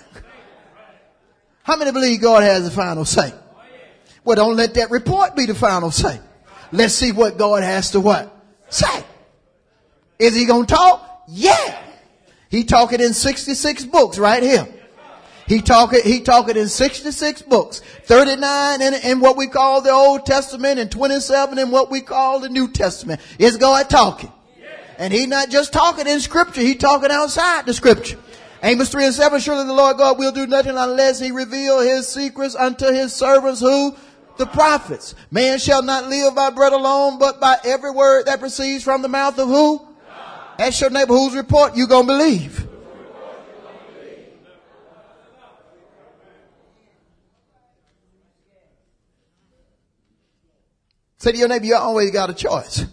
How 1.63 1.77
many 1.77 1.91
believe 1.91 2.21
God 2.21 2.43
has 2.43 2.65
the 2.65 2.71
final 2.71 3.05
say? 3.05 3.33
Well, 4.25 4.35
don't 4.35 4.55
let 4.55 4.73
that 4.75 4.91
report 4.91 5.35
be 5.35 5.45
the 5.45 5.55
final 5.55 5.91
say. 5.91 6.19
Let's 6.73 6.95
see 6.95 7.11
what 7.11 7.37
God 7.37 7.61
has 7.61 7.91
to 7.91 7.99
what? 7.99 8.35
Say. 8.69 9.05
Is 10.17 10.35
he 10.35 10.45
going 10.45 10.65
to 10.65 10.73
talk? 10.73 11.23
Yeah. 11.27 11.79
He 12.49 12.63
talking 12.63 12.99
in 12.99 13.13
66 13.13 13.85
books 13.85 14.17
right 14.17 14.41
here. 14.41 14.67
He 15.45 15.61
talking, 15.61 16.01
he 16.03 16.21
talking 16.21 16.57
in 16.57 16.67
66 16.67 17.43
books, 17.43 17.81
39 18.05 18.81
in, 18.81 18.93
in 18.95 19.19
what 19.19 19.37
we 19.37 19.47
call 19.47 19.81
the 19.81 19.91
Old 19.91 20.25
Testament 20.25 20.79
and 20.79 20.89
27 20.89 21.59
in 21.59 21.69
what 21.69 21.91
we 21.91 22.01
call 22.01 22.39
the 22.39 22.49
New 22.49 22.71
Testament. 22.71 23.21
Is 23.37 23.57
God 23.57 23.87
talking? 23.89 24.31
And 24.97 25.13
he 25.13 25.27
not 25.27 25.49
just 25.49 25.73
talking 25.73 26.07
in 26.07 26.19
scripture, 26.21 26.61
he 26.61 26.73
talking 26.75 27.11
outside 27.11 27.67
the 27.67 27.73
scripture. 27.73 28.17
Amos 28.63 28.89
3 28.89 29.05
and 29.05 29.13
7, 29.13 29.39
surely 29.41 29.65
the 29.65 29.73
Lord 29.73 29.97
God 29.97 30.17
will 30.17 30.31
do 30.31 30.47
nothing 30.47 30.77
unless 30.77 31.19
he 31.19 31.31
reveal 31.31 31.81
his 31.81 32.07
secrets 32.07 32.55
unto 32.55 32.85
his 32.85 33.13
servants 33.13 33.59
who? 33.59 33.95
The 34.37 34.45
prophets. 34.47 35.13
Man 35.29 35.59
shall 35.59 35.83
not 35.83 36.09
live 36.09 36.35
by 36.35 36.49
bread 36.49 36.73
alone, 36.73 37.19
but 37.19 37.39
by 37.39 37.57
every 37.63 37.91
word 37.91 38.25
that 38.25 38.39
proceeds 38.39 38.83
from 38.83 39.01
the 39.01 39.07
mouth 39.07 39.37
of 39.37 39.47
who? 39.47 39.87
Ask 40.57 40.81
your 40.81 40.89
neighbor 40.89 41.13
whose 41.13 41.35
report 41.35 41.75
you 41.75 41.87
gonna 41.87 42.07
believe. 42.07 42.67
Say 51.17 51.31
to 51.31 51.37
your 51.37 51.47
neighbor, 51.47 51.65
you 51.65 51.75
always 51.75 52.11
got 52.11 52.29
a 52.29 52.33
choice. 52.33 52.85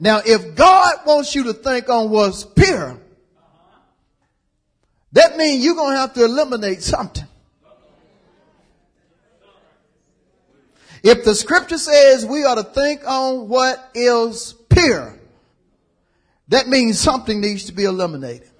Now, 0.00 0.20
if 0.26 0.56
God 0.56 0.94
wants 1.06 1.34
you 1.34 1.44
to 1.44 1.52
think 1.52 1.88
on 1.88 2.10
what's 2.10 2.44
pure, 2.44 2.98
that 5.14 5.36
means 5.36 5.64
you're 5.64 5.76
going 5.76 5.94
to 5.94 6.00
have 6.00 6.12
to 6.14 6.24
eliminate 6.24 6.82
something. 6.82 7.26
If 11.04 11.24
the 11.24 11.34
scripture 11.34 11.78
says 11.78 12.26
we 12.26 12.44
ought 12.44 12.56
to 12.56 12.64
think 12.64 13.06
on 13.06 13.48
what 13.48 13.90
is 13.94 14.54
pure, 14.68 15.18
that 16.48 16.66
means 16.66 16.98
something 16.98 17.40
needs 17.40 17.64
to 17.66 17.72
be 17.72 17.84
eliminated. 17.84 18.50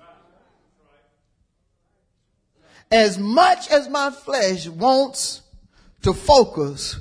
As 2.90 3.18
much 3.18 3.68
as 3.70 3.88
my 3.88 4.10
flesh 4.10 4.68
wants 4.68 5.42
to 6.02 6.12
focus 6.12 7.00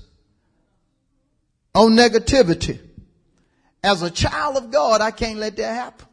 on 1.75 1.91
negativity, 1.91 2.79
as 3.83 4.01
a 4.01 4.09
child 4.09 4.57
of 4.57 4.71
God, 4.71 5.01
I 5.01 5.11
can't 5.11 5.37
let 5.37 5.57
that 5.57 5.75
happen. 5.75 6.07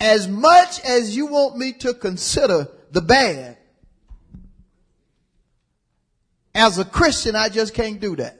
As 0.00 0.28
much 0.28 0.80
as 0.84 1.16
you 1.16 1.26
want 1.26 1.56
me 1.56 1.72
to 1.74 1.94
consider 1.94 2.68
the 2.90 3.00
bad, 3.00 3.56
as 6.54 6.78
a 6.78 6.84
Christian, 6.84 7.36
I 7.36 7.48
just 7.48 7.74
can't 7.74 8.00
do 8.00 8.16
that. 8.16 8.38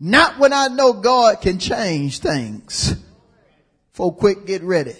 Not 0.00 0.38
when 0.38 0.52
I 0.52 0.68
know 0.68 0.92
God 0.92 1.40
can 1.40 1.58
change 1.58 2.20
things. 2.20 2.94
For 3.92 4.14
quick, 4.14 4.46
get 4.46 4.62
ready. 4.62 4.94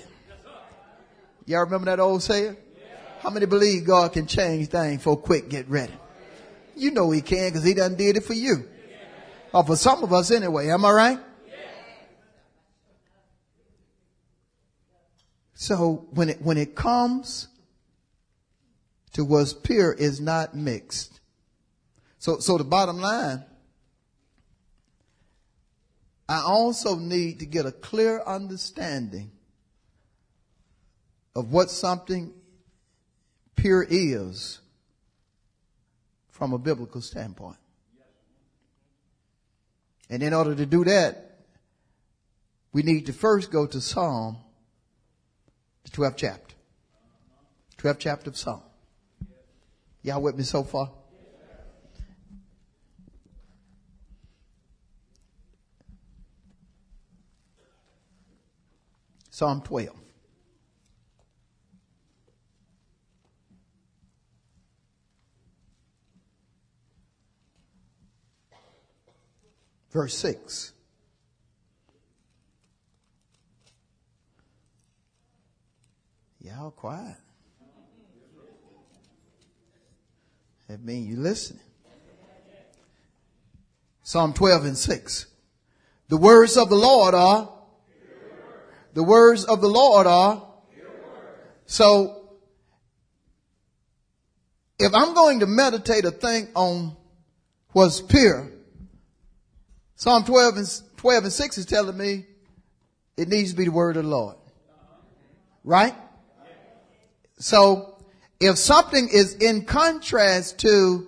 Y'all 1.46 1.60
remember 1.60 1.86
that 1.86 2.00
old 2.00 2.22
saying? 2.22 2.56
How 3.20 3.30
many 3.30 3.46
believe 3.46 3.86
God 3.86 4.12
can 4.12 4.26
change 4.26 4.68
things 4.68 5.02
for 5.02 5.16
quick, 5.16 5.48
get 5.48 5.68
ready? 5.68 5.94
You 6.76 6.90
know 6.90 7.10
he 7.10 7.20
can 7.20 7.48
because 7.48 7.64
he 7.64 7.74
done 7.74 7.96
did 7.96 8.16
it 8.16 8.24
for 8.24 8.34
you. 8.34 8.68
Or 9.52 9.64
for 9.64 9.76
some 9.76 10.02
of 10.02 10.12
us 10.12 10.30
anyway. 10.30 10.68
Am 10.68 10.84
I 10.84 10.90
right? 10.90 11.18
So 15.60 16.06
when 16.12 16.28
it, 16.28 16.40
when 16.40 16.56
it 16.56 16.76
comes 16.76 17.48
to 19.14 19.24
what's 19.24 19.52
pure 19.52 19.92
is 19.92 20.20
not 20.20 20.54
mixed. 20.54 21.18
So, 22.20 22.38
so 22.38 22.58
the 22.58 22.62
bottom 22.62 23.00
line, 23.00 23.42
I 26.28 26.42
also 26.42 26.94
need 26.94 27.40
to 27.40 27.46
get 27.46 27.66
a 27.66 27.72
clear 27.72 28.22
understanding 28.24 29.32
of 31.34 31.50
what 31.50 31.70
something 31.70 32.32
pure 33.56 33.84
is 33.90 34.60
from 36.30 36.52
a 36.52 36.58
biblical 36.58 37.00
standpoint. 37.00 37.58
And 40.08 40.22
in 40.22 40.32
order 40.32 40.54
to 40.54 40.66
do 40.66 40.84
that, 40.84 41.40
we 42.72 42.84
need 42.84 43.06
to 43.06 43.12
first 43.12 43.50
go 43.50 43.66
to 43.66 43.80
Psalm, 43.80 44.38
the 45.90 45.96
12th 45.96 46.16
chapter. 46.16 46.54
12th 47.78 47.98
chapter 47.98 48.30
of 48.30 48.36
Psalm. 48.36 48.62
Y'all 50.02 50.22
with 50.22 50.36
me 50.36 50.42
so 50.44 50.62
far? 50.62 50.90
Psalm 59.30 59.62
12. 59.62 59.94
verse 69.90 70.16
6. 70.18 70.72
Y'all 76.48 76.70
quiet. 76.70 77.16
That 80.68 80.82
means 80.82 81.08
you 81.08 81.16
listening. 81.16 81.60
Psalm 84.02 84.32
12 84.32 84.64
and 84.64 84.78
6. 84.78 85.26
The 86.08 86.16
words 86.16 86.56
of 86.56 86.70
the 86.70 86.76
Lord 86.76 87.14
are, 87.14 87.50
the 88.94 89.02
words 89.02 89.44
of 89.44 89.60
the 89.60 89.68
Lord 89.68 90.06
are, 90.06 90.46
so 91.66 92.30
if 94.78 94.94
I'm 94.94 95.12
going 95.12 95.40
to 95.40 95.46
meditate 95.46 96.06
or 96.06 96.12
think 96.12 96.48
on 96.54 96.96
what's 97.72 98.00
pure, 98.00 98.50
Psalm 99.96 100.24
12 100.24 100.56
and, 100.56 100.82
12 100.96 101.24
and 101.24 101.32
6 101.32 101.58
is 101.58 101.66
telling 101.66 101.98
me 101.98 102.24
it 103.18 103.28
needs 103.28 103.50
to 103.50 103.56
be 103.56 103.64
the 103.64 103.70
word 103.70 103.98
of 103.98 104.04
the 104.04 104.10
Lord. 104.10 104.36
Right? 105.62 105.94
So, 107.38 107.96
if 108.40 108.58
something 108.58 109.08
is 109.12 109.34
in 109.34 109.64
contrast 109.64 110.58
to 110.60 111.06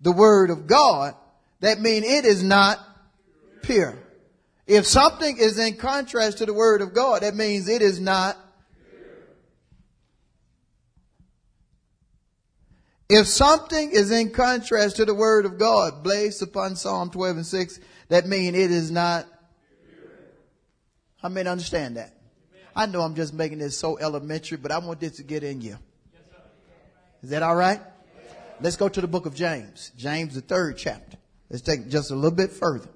the 0.00 0.12
word 0.12 0.50
of 0.50 0.66
God, 0.66 1.14
that 1.60 1.80
means 1.80 2.06
it 2.06 2.24
is 2.24 2.42
not 2.42 2.78
pure. 3.62 3.98
If 4.66 4.86
something 4.86 5.36
is 5.38 5.58
in 5.58 5.76
contrast 5.76 6.38
to 6.38 6.46
the 6.46 6.54
word 6.54 6.82
of 6.82 6.94
God, 6.94 7.22
that 7.22 7.34
means 7.34 7.68
it 7.68 7.82
is 7.82 8.00
not 8.00 8.36
If 13.14 13.26
something 13.26 13.90
is 13.90 14.10
in 14.10 14.30
contrast 14.30 14.96
to 14.96 15.04
the 15.04 15.14
word 15.14 15.44
of 15.44 15.58
God, 15.58 16.02
based 16.02 16.40
upon 16.40 16.76
Psalm 16.76 17.10
12 17.10 17.36
and 17.36 17.46
6, 17.46 17.78
that 18.08 18.26
means 18.26 18.56
it 18.56 18.70
is 18.70 18.90
not. 18.90 19.26
I 21.22 21.28
mean, 21.28 21.46
understand 21.46 21.98
that. 21.98 22.16
I 22.74 22.86
know 22.86 23.02
I'm 23.02 23.14
just 23.14 23.34
making 23.34 23.58
this 23.58 23.76
so 23.78 23.98
elementary, 23.98 24.56
but 24.56 24.72
I 24.72 24.78
want 24.78 25.00
this 25.00 25.16
to 25.16 25.22
get 25.22 25.42
in 25.42 25.60
you. 25.60 25.78
Is 27.22 27.30
that 27.30 27.42
all 27.42 27.54
right? 27.54 27.80
Let's 28.60 28.76
go 28.76 28.88
to 28.88 29.00
the 29.00 29.06
book 29.06 29.26
of 29.26 29.34
James. 29.34 29.92
James, 29.96 30.34
the 30.34 30.40
third 30.40 30.76
chapter. 30.78 31.18
Let's 31.50 31.62
take 31.62 31.88
just 31.88 32.10
a 32.10 32.14
little 32.14 32.36
bit 32.36 32.50
further. 32.50 32.88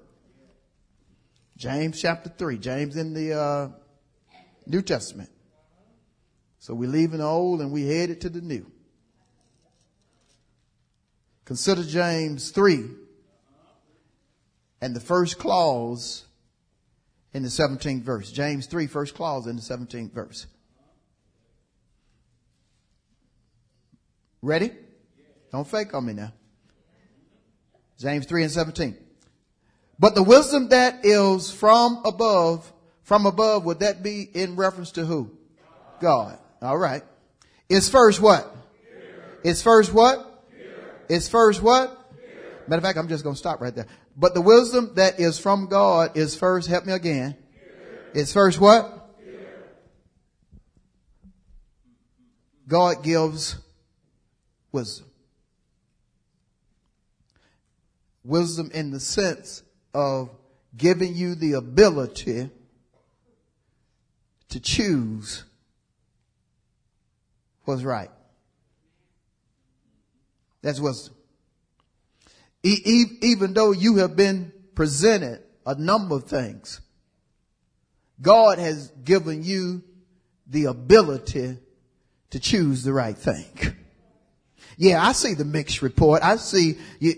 James 1.57 2.01
chapter 2.01 2.29
3. 2.29 2.57
James 2.57 2.95
in 2.97 3.13
the 3.13 3.33
uh, 3.33 3.69
New 4.65 4.81
Testament. 4.81 5.29
So 6.59 6.73
we're 6.73 6.89
leaving 6.89 7.19
the 7.19 7.25
old 7.25 7.61
and 7.61 7.71
we 7.71 7.87
headed 7.87 8.21
to 8.21 8.29
the 8.29 8.41
new. 8.41 8.65
Consider 11.45 11.83
James 11.83 12.51
3 12.51 12.83
and 14.81 14.95
the 14.95 14.99
first 14.99 15.37
clause 15.39 16.26
in 17.37 17.43
the 17.43 17.49
17th 17.49 18.01
verse. 18.01 18.31
James 18.31 18.65
3, 18.65 18.87
first 18.87 19.13
clause 19.13 19.47
in 19.47 19.55
the 19.55 19.61
17th 19.61 20.11
verse. 20.11 20.47
Ready? 24.41 24.71
Don't 25.51 25.67
fake 25.67 25.93
on 25.93 26.05
me 26.05 26.13
now. 26.13 26.33
James 27.99 28.25
3 28.25 28.43
and 28.43 28.51
17. 28.51 28.97
But 29.99 30.15
the 30.15 30.23
wisdom 30.23 30.69
that 30.69 31.05
is 31.05 31.51
from 31.51 32.01
above, 32.05 32.71
from 33.03 33.25
above, 33.25 33.65
would 33.65 33.79
that 33.79 34.03
be 34.03 34.23
in 34.33 34.55
reference 34.55 34.91
to 34.93 35.05
who? 35.05 35.31
God. 35.99 36.37
All 36.61 36.77
right. 36.77 37.03
It's 37.69 37.89
first 37.89 38.19
what? 38.19 38.55
It's 39.43 39.61
first 39.61 39.93
what? 39.93 40.45
It's 41.09 41.29
first 41.29 41.61
what? 41.61 41.93
Matter 42.67 42.79
of 42.79 42.83
fact, 42.83 42.97
I'm 42.97 43.07
just 43.07 43.23
going 43.23 43.35
to 43.35 43.39
stop 43.39 43.61
right 43.61 43.73
there. 43.73 43.87
But 44.17 44.33
the 44.33 44.41
wisdom 44.41 44.93
that 44.95 45.19
is 45.19 45.37
from 45.37 45.67
God 45.67 46.17
is 46.17 46.35
first, 46.35 46.67
help 46.67 46.85
me 46.85 46.93
again. 46.93 47.37
It's 48.15 48.33
first 48.33 48.59
what? 48.59 48.95
God 52.67 53.03
gives 53.03 53.57
wisdom. 54.71 55.05
Wisdom 58.23 58.71
in 58.73 58.89
the 58.91 58.99
sense 58.99 59.61
of 59.93 60.31
giving 60.75 61.15
you 61.15 61.35
the 61.35 61.53
ability 61.53 62.49
to 64.49 64.59
choose 64.59 65.43
what's 67.65 67.83
right. 67.83 68.09
That's 70.61 70.79
wisdom. 70.79 71.16
Even 72.67 73.53
though 73.53 73.71
you 73.71 73.97
have 73.97 74.15
been 74.15 74.51
presented 74.75 75.41
a 75.65 75.75
number 75.75 76.15
of 76.15 76.25
things, 76.25 76.81
God 78.21 78.59
has 78.59 78.89
given 79.03 79.43
you 79.43 79.83
the 80.47 80.65
ability 80.65 81.57
to 82.31 82.39
choose 82.39 82.83
the 82.83 82.93
right 82.93 83.17
thing. 83.17 83.75
Yeah, 84.79 85.03
I 85.03 85.13
see 85.13 85.33
the 85.33 85.43
mixed 85.43 85.81
report. 85.81 86.21
I 86.23 86.35
see, 86.35 86.77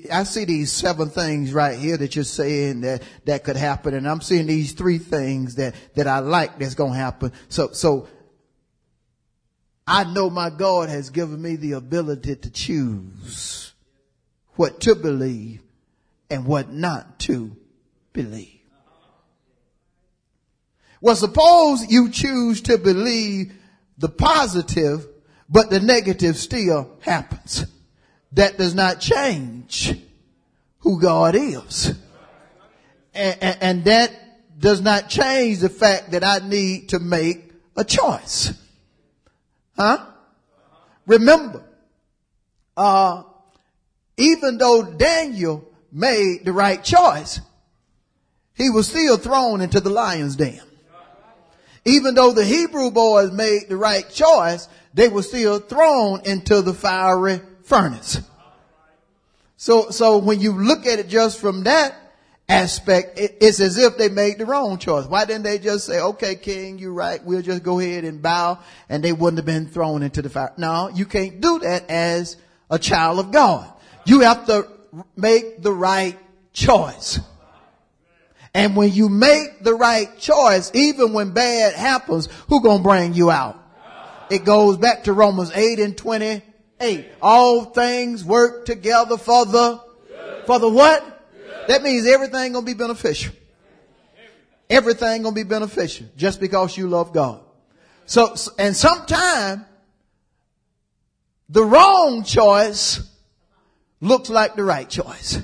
I 0.09 0.23
see 0.23 0.45
these 0.45 0.71
seven 0.71 1.09
things 1.09 1.51
right 1.51 1.77
here 1.77 1.97
that 1.97 2.15
you're 2.15 2.23
saying 2.23 2.81
that, 2.81 3.03
that 3.25 3.43
could 3.43 3.57
happen. 3.57 3.93
And 3.93 4.07
I'm 4.07 4.21
seeing 4.21 4.47
these 4.47 4.71
three 4.71 4.97
things 4.97 5.55
that, 5.55 5.75
that 5.95 6.07
I 6.07 6.19
like 6.19 6.57
that's 6.57 6.75
going 6.75 6.93
to 6.93 6.97
happen. 6.97 7.33
So, 7.49 7.71
so 7.73 8.07
I 9.85 10.05
know 10.05 10.29
my 10.29 10.49
God 10.49 10.87
has 10.87 11.09
given 11.09 11.41
me 11.41 11.57
the 11.57 11.73
ability 11.73 12.37
to 12.37 12.49
choose 12.49 13.68
what 14.59 14.81
to 14.81 14.93
believe 14.93 15.61
and 16.29 16.45
what 16.45 16.69
not 16.69 17.17
to 17.17 17.55
believe. 18.11 18.59
Well, 20.99 21.15
suppose 21.15 21.89
you 21.89 22.09
choose 22.11 22.59
to 22.63 22.77
believe 22.77 23.53
the 23.97 24.09
positive 24.09 25.07
but 25.47 25.69
the 25.69 25.79
negative 25.79 26.35
still 26.35 26.97
happens. 26.99 27.67
That 28.33 28.57
does 28.57 28.75
not 28.75 28.99
change 28.99 29.97
who 30.79 30.99
God 30.99 31.35
is. 31.35 31.97
And, 33.13 33.37
and, 33.41 33.57
and 33.61 33.83
that 33.85 34.11
does 34.59 34.81
not 34.81 35.07
change 35.07 35.59
the 35.59 35.69
fact 35.69 36.11
that 36.11 36.25
I 36.25 36.45
need 36.45 36.89
to 36.89 36.99
make 36.99 37.49
a 37.77 37.85
choice. 37.85 38.51
Huh? 39.77 40.05
Remember, 41.05 41.63
uh, 42.75 43.23
even 44.19 44.57
though 44.57 44.83
Daniel 44.83 45.65
made 45.91 46.43
the 46.43 46.51
right 46.51 46.83
choice, 46.83 47.39
he 48.53 48.69
was 48.69 48.89
still 48.89 49.17
thrown 49.17 49.61
into 49.61 49.79
the 49.79 49.89
lion's 49.89 50.35
den. 50.35 50.61
Even 51.85 52.13
though 52.13 52.33
the 52.33 52.43
Hebrew 52.43 52.91
boys 52.91 53.31
made 53.31 53.69
the 53.69 53.77
right 53.77 54.07
choice, 54.09 54.67
they 54.93 55.07
were 55.07 55.23
still 55.23 55.59
thrown 55.59 56.21
into 56.25 56.61
the 56.61 56.73
fiery 56.73 57.39
furnace. 57.63 58.19
So, 59.55 59.89
so 59.89 60.17
when 60.17 60.41
you 60.41 60.51
look 60.51 60.85
at 60.85 60.99
it 60.99 61.07
just 61.07 61.39
from 61.39 61.63
that 61.63 61.95
aspect, 62.49 63.17
it's 63.17 63.61
as 63.61 63.77
if 63.77 63.97
they 63.97 64.09
made 64.09 64.37
the 64.37 64.45
wrong 64.45 64.77
choice. 64.79 65.05
Why 65.05 65.23
didn't 65.23 65.43
they 65.43 65.59
just 65.59 65.85
say, 65.85 66.01
okay, 66.01 66.35
king, 66.35 66.77
you're 66.77 66.91
right. 66.91 67.23
We'll 67.23 67.41
just 67.41 67.63
go 67.63 67.79
ahead 67.79 68.03
and 68.03 68.21
bow 68.21 68.59
and 68.89 69.01
they 69.01 69.13
wouldn't 69.13 69.37
have 69.37 69.45
been 69.45 69.67
thrown 69.67 70.03
into 70.03 70.21
the 70.21 70.29
fire. 70.29 70.51
No, 70.57 70.89
you 70.93 71.05
can't 71.05 71.39
do 71.39 71.59
that 71.59 71.89
as 71.89 72.35
a 72.69 72.77
child 72.77 73.19
of 73.19 73.31
God. 73.31 73.71
You 74.09 74.21
have 74.21 74.47
to 74.47 74.67
make 75.15 75.61
the 75.61 75.71
right 75.71 76.17
choice. 76.51 77.19
And 78.55 78.75
when 78.75 78.91
you 78.91 79.07
make 79.07 79.63
the 79.63 79.75
right 79.75 80.17
choice, 80.17 80.71
even 80.73 81.13
when 81.13 81.29
bad 81.29 81.75
happens, 81.75 82.27
who 82.47 82.63
gonna 82.63 82.81
bring 82.81 83.13
you 83.13 83.29
out? 83.29 83.63
It 84.31 84.45
goes 84.45 84.77
back 84.77 85.03
to 85.03 85.13
Romans 85.13 85.51
8 85.53 85.77
and 85.77 85.95
28. 85.95 87.05
All 87.21 87.65
things 87.65 88.25
work 88.25 88.65
together 88.65 89.15
for 89.15 89.45
the, 89.45 89.79
for 90.47 90.57
the 90.57 90.69
what? 90.69 91.05
That 91.67 91.83
means 91.83 92.07
everything 92.07 92.53
gonna 92.53 92.65
be 92.65 92.73
beneficial. 92.73 93.35
Everything 94.71 95.21
gonna 95.21 95.35
be 95.35 95.43
beneficial 95.43 96.07
just 96.17 96.39
because 96.39 96.75
you 96.75 96.89
love 96.89 97.13
God. 97.13 97.41
So, 98.07 98.35
and 98.57 98.75
sometime 98.75 99.67
the 101.47 101.63
wrong 101.63 102.23
choice 102.23 103.07
looks 104.01 104.29
like 104.29 104.55
the 104.55 104.63
right 104.63 104.89
choice. 104.89 105.39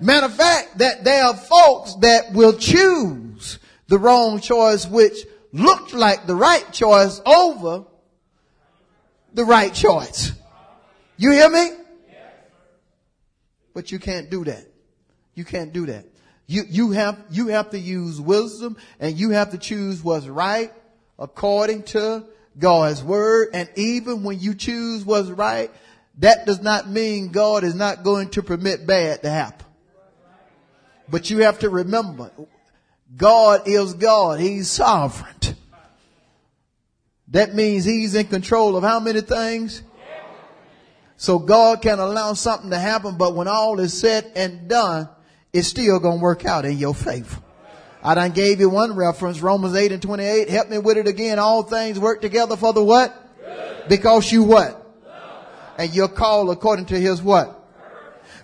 Matter 0.00 0.26
of 0.26 0.34
fact, 0.34 0.78
that 0.78 1.04
there 1.04 1.24
are 1.24 1.36
folks 1.36 1.94
that 1.96 2.32
will 2.32 2.54
choose 2.54 3.58
the 3.88 3.98
wrong 3.98 4.40
choice, 4.40 4.86
which 4.86 5.26
looked 5.52 5.92
like 5.92 6.26
the 6.26 6.34
right 6.34 6.70
choice 6.72 7.20
over 7.26 7.84
the 9.34 9.44
right 9.44 9.74
choice. 9.74 10.32
You 11.16 11.32
hear 11.32 11.50
me? 11.50 11.70
But 13.74 13.92
you 13.92 13.98
can't 13.98 14.30
do 14.30 14.44
that. 14.44 14.66
You 15.34 15.44
can't 15.44 15.72
do 15.72 15.86
that. 15.86 16.06
You, 16.46 16.64
you 16.68 16.90
have, 16.92 17.22
you 17.30 17.48
have 17.48 17.70
to 17.70 17.78
use 17.78 18.20
wisdom 18.20 18.76
and 18.98 19.16
you 19.16 19.30
have 19.30 19.50
to 19.50 19.58
choose 19.58 20.02
what's 20.02 20.26
right 20.26 20.72
according 21.18 21.84
to 21.84 22.24
God's 22.60 23.02
word. 23.02 23.48
And 23.54 23.68
even 23.74 24.22
when 24.22 24.38
you 24.38 24.54
choose 24.54 25.04
what's 25.04 25.28
right, 25.28 25.70
that 26.18 26.46
does 26.46 26.60
not 26.60 26.88
mean 26.88 27.32
God 27.32 27.64
is 27.64 27.74
not 27.74 28.04
going 28.04 28.28
to 28.30 28.42
permit 28.42 28.86
bad 28.86 29.22
to 29.22 29.30
happen. 29.30 29.66
But 31.08 31.30
you 31.30 31.38
have 31.38 31.58
to 31.60 31.70
remember, 31.70 32.30
God 33.16 33.66
is 33.66 33.94
God. 33.94 34.38
He's 34.38 34.70
sovereign. 34.70 35.56
That 37.28 37.54
means 37.54 37.84
he's 37.84 38.14
in 38.14 38.26
control 38.26 38.76
of 38.76 38.84
how 38.84 39.00
many 39.00 39.20
things? 39.20 39.82
So 41.16 41.38
God 41.38 41.82
can 41.82 41.98
allow 41.98 42.32
something 42.32 42.70
to 42.70 42.78
happen, 42.78 43.16
but 43.16 43.34
when 43.34 43.46
all 43.46 43.78
is 43.78 43.98
said 43.98 44.32
and 44.34 44.68
done, 44.68 45.08
it's 45.52 45.68
still 45.68 46.00
gonna 46.00 46.20
work 46.20 46.44
out 46.44 46.64
in 46.64 46.78
your 46.78 46.94
favor. 46.94 47.40
I 48.02 48.14
done 48.14 48.32
gave 48.32 48.60
you 48.60 48.70
one 48.70 48.94
reference, 48.94 49.40
Romans 49.40 49.74
8 49.74 49.92
and 49.92 50.02
28. 50.02 50.48
Help 50.48 50.68
me 50.70 50.78
with 50.78 50.96
it 50.96 51.06
again. 51.06 51.38
All 51.38 51.62
things 51.62 51.98
work 51.98 52.20
together 52.20 52.56
for 52.56 52.72
the 52.72 52.82
what? 52.82 53.14
Because 53.88 54.30
you 54.32 54.42
what? 54.42 54.76
And 55.78 55.94
you're 55.94 56.08
called 56.08 56.50
according 56.50 56.86
to 56.86 56.98
his 56.98 57.22
what? 57.22 57.56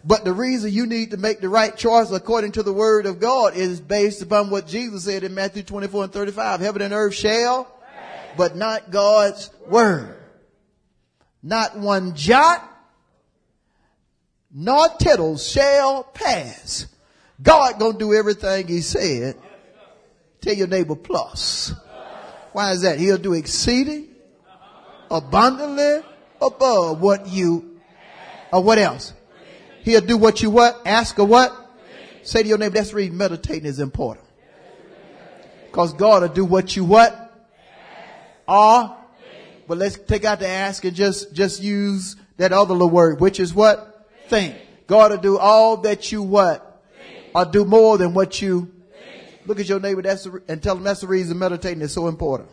But 0.05 0.25
the 0.25 0.33
reason 0.33 0.73
you 0.73 0.87
need 0.87 1.11
to 1.11 1.17
make 1.17 1.41
the 1.41 1.49
right 1.49 1.77
choice 1.77 2.11
according 2.13 2.53
to 2.53 2.63
the 2.63 2.73
word 2.73 3.07
of 3.07 3.19
God 3.19 3.57
is 3.57 3.81
based 3.81 4.23
upon 4.23 4.51
what 4.51 4.67
Jesus 4.67 5.05
said 5.05 5.25
in 5.25 5.35
Matthew 5.35 5.63
24 5.63 6.05
and 6.05 6.13
35. 6.13 6.61
Heaven 6.61 6.83
and 6.83 6.95
earth 6.95 7.15
shall, 7.15 7.67
but 8.37 8.57
not 8.57 8.91
God's 8.91 9.51
word. 9.69 10.17
Not 11.43 11.77
one 11.79 12.15
jot 12.15 12.73
nor 14.59 14.89
tittle 14.99 15.37
shall 15.37 16.03
pass. 16.03 16.87
God 17.43 17.79
gonna 17.79 17.99
do 17.99 18.15
everything 18.15 18.67
he 18.67 18.81
said. 18.81 19.37
Tell 20.41 20.55
your 20.55 20.69
neighbor 20.69 20.95
plus. 20.95 21.73
Why 22.53 22.73
is 22.73 22.83
that? 22.83 22.99
He'll 22.99 23.19
do 23.19 23.35
exceeding 23.35 24.09
abundantly 25.11 26.03
above 26.41 27.01
what 27.01 27.29
you, 27.29 27.79
or 28.53 28.63
what 28.63 28.79
else? 28.79 29.13
He'll 29.83 30.01
do 30.01 30.17
what 30.17 30.43
you 30.43 30.51
what? 30.51 30.81
Ask 30.87 31.19
or 31.19 31.27
what? 31.27 31.53
Say 32.23 32.43
to 32.43 32.49
your 32.49 32.59
neighbor, 32.59 32.75
that's 32.75 32.93
reason 32.93 33.17
meditating 33.17 33.67
is 33.67 33.79
important. 33.79 34.27
Cause 35.71 35.93
God 35.93 36.23
will 36.23 36.29
do 36.29 36.45
what 36.45 36.75
you 36.75 36.85
what? 36.85 37.23
Are. 38.49 38.97
But 39.69 39.79
let's 39.79 39.99
take 39.99 40.25
out 40.25 40.41
the 40.41 40.49
ask 40.49 40.85
and 40.85 40.95
just, 40.95 41.33
just 41.35 41.63
use 41.63 42.17
that 42.37 42.53
other 42.53 42.73
little 42.73 42.91
word, 42.91 43.21
which 43.21 43.41
is 43.41 43.53
what? 43.53 44.09
Think. 44.29 44.57
God 44.87 45.11
will 45.11 45.19
do 45.19 45.39
all 45.39 45.79
that 45.79 46.11
you 46.13 46.23
what? 46.23 46.83
Or 47.35 47.45
do 47.45 47.65
more 47.65 47.99
than 47.99 48.15
what 48.15 48.41
you 48.41 48.73
Look 49.47 49.61
at 49.61 49.69
your 49.69 49.81
neighbor 49.81 50.03
the, 50.03 50.43
and 50.49 50.63
tell 50.63 50.75
them 50.75 50.85
that's 50.85 51.01
the 51.01 51.07
reason 51.07 51.39
meditating 51.39 51.83
is 51.83 51.93
so 51.93 52.09
important. 52.09 52.51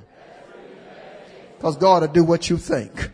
Because 1.58 1.78
God 1.78 2.02
will 2.02 2.10
do 2.10 2.24
what 2.24 2.50
you 2.50 2.58
think. 2.58 3.12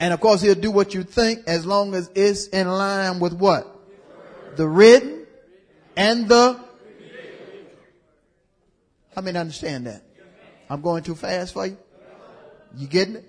And 0.00 0.12
of 0.12 0.20
course 0.20 0.40
he'll 0.40 0.54
do 0.54 0.70
what 0.70 0.94
you 0.94 1.02
think 1.04 1.40
as 1.46 1.64
long 1.66 1.94
as 1.94 2.10
it's 2.14 2.46
in 2.48 2.68
line 2.68 3.20
with 3.20 3.34
what? 3.34 3.68
The 4.56 4.66
written 4.66 5.26
and 5.96 6.28
the 6.28 6.60
How 9.14 9.20
many 9.20 9.38
understand 9.38 9.86
that? 9.86 10.02
I'm 10.70 10.80
going 10.80 11.02
too 11.02 11.14
fast 11.14 11.52
for 11.52 11.66
you? 11.66 11.76
You 12.76 12.86
getting 12.86 13.16
it? 13.16 13.28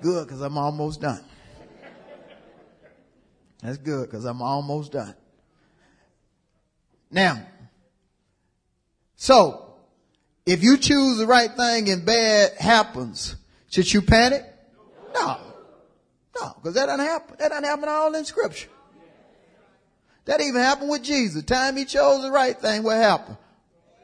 Good, 0.00 0.26
because 0.26 0.40
I'm 0.40 0.56
almost 0.56 1.00
done. 1.00 1.22
That's 3.62 3.78
good, 3.78 4.10
because 4.10 4.24
I'm 4.24 4.40
almost 4.40 4.92
done. 4.92 5.14
Now, 7.10 7.46
so, 9.16 9.74
if 10.46 10.62
you 10.62 10.76
choose 10.76 11.18
the 11.18 11.26
right 11.26 11.50
thing 11.50 11.88
and 11.90 12.04
bad 12.04 12.52
happens, 12.58 13.36
should 13.70 13.92
you 13.92 14.02
panic? 14.02 14.44
No. 15.14 15.38
No, 16.40 16.52
because 16.56 16.74
that 16.74 16.86
doesn't 16.86 17.04
happen. 17.04 17.36
That 17.38 17.48
doesn't 17.50 17.64
happen 17.64 17.88
all 17.88 18.14
in 18.14 18.24
scripture. 18.24 18.68
That 20.24 20.40
even 20.40 20.60
happened 20.60 20.90
with 20.90 21.02
Jesus. 21.02 21.42
The 21.42 21.42
time 21.42 21.76
he 21.76 21.84
chose 21.84 22.22
the 22.22 22.30
right 22.30 22.58
thing, 22.58 22.82
what 22.82 22.96
happened? 22.96 23.36